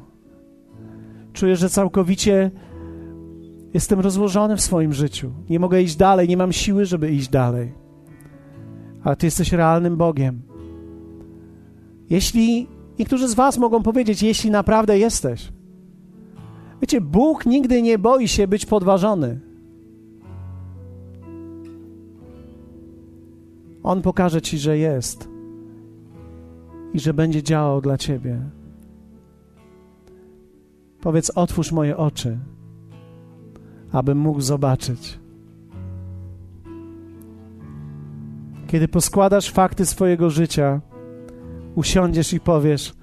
[1.33, 2.51] Czuję, że całkowicie
[3.73, 5.31] jestem rozłożony w swoim życiu.
[5.49, 7.73] Nie mogę iść dalej, nie mam siły, żeby iść dalej.
[9.03, 10.41] Ale Ty jesteś realnym Bogiem.
[12.09, 12.67] Jeśli
[12.99, 15.51] niektórzy z Was mogą powiedzieć, jeśli naprawdę jesteś.
[16.81, 19.39] Wiecie, Bóg nigdy nie boi się być podważony.
[23.83, 25.29] On pokaże Ci, że jest
[26.93, 28.41] i że będzie działał dla Ciebie.
[31.01, 32.37] Powiedz: Otwórz moje oczy,
[33.97, 35.19] abym mógł zobaczyć.
[38.67, 40.81] Kiedy poskładasz fakty swojego życia,
[41.75, 42.93] usiądziesz i powiesz: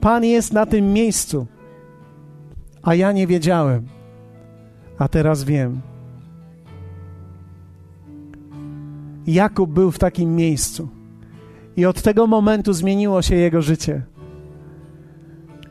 [0.00, 1.46] Pan jest na tym miejscu,
[2.82, 3.86] a ja nie wiedziałem,
[4.98, 5.80] a teraz wiem.
[9.26, 10.88] Jakub był w takim miejscu
[11.76, 14.02] i od tego momentu zmieniło się jego życie.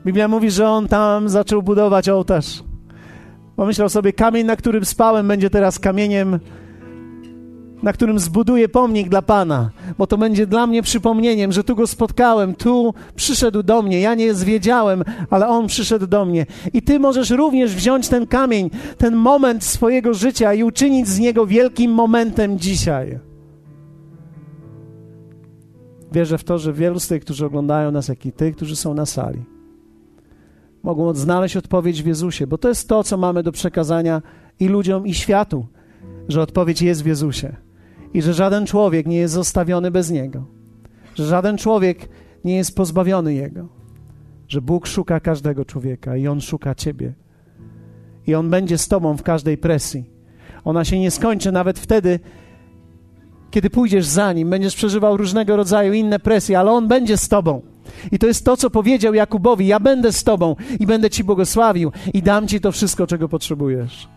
[0.06, 2.71] Biblia mówi, że on tam zaczął budować ołtarz.
[3.62, 6.40] Pomyślał sobie, kamień, na którym spałem, będzie teraz kamieniem,
[7.84, 11.88] na którym zbuduję pomnik dla Pana, bo to będzie dla mnie przypomnieniem, że tu go
[11.88, 14.00] spotkałem, tu przyszedł do mnie.
[14.00, 16.46] Ja nie zwiedziałem, ale on przyszedł do mnie.
[16.74, 21.46] I ty możesz również wziąć ten kamień, ten moment swojego życia i uczynić z niego
[21.46, 23.20] wielkim momentem dzisiaj.
[26.12, 28.94] Wierzę w to, że wielu z tych, którzy oglądają nas, jak i tych, którzy są
[28.94, 29.40] na sali,
[30.84, 34.22] mogą znaleźć odpowiedź w Jezusie, bo to jest to, co mamy do przekazania
[34.60, 35.66] i ludziom, i światu,
[36.28, 37.56] że odpowiedź jest w Jezusie
[38.14, 40.44] i że żaden człowiek nie jest zostawiony bez Niego,
[41.16, 42.10] że żaden człowiek
[42.44, 43.68] nie jest pozbawiony Jego,
[44.48, 47.14] że Bóg szuka każdego człowieka i On szuka Ciebie.
[48.28, 50.04] I On będzie z Tobą w każdej presji.
[50.64, 52.20] Ona się nie skończy nawet wtedy,
[53.52, 57.62] kiedy pójdziesz za Nim, będziesz przeżywał różnego rodzaju inne presje, ale On będzie z Tobą.
[58.12, 61.92] I to jest to, co powiedział Jakubowi: Ja będę z Tobą i będę Ci błogosławił
[62.14, 64.08] i dam Ci to wszystko, czego potrzebujesz.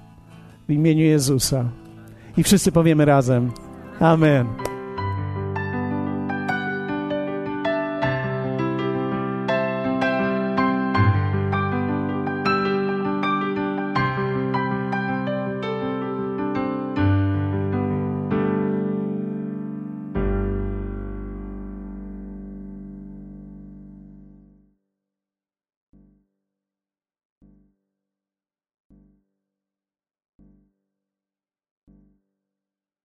[0.69, 1.71] W imieniu Jezusa.
[2.37, 3.53] I wszyscy powiemy razem:
[4.01, 4.74] Amen.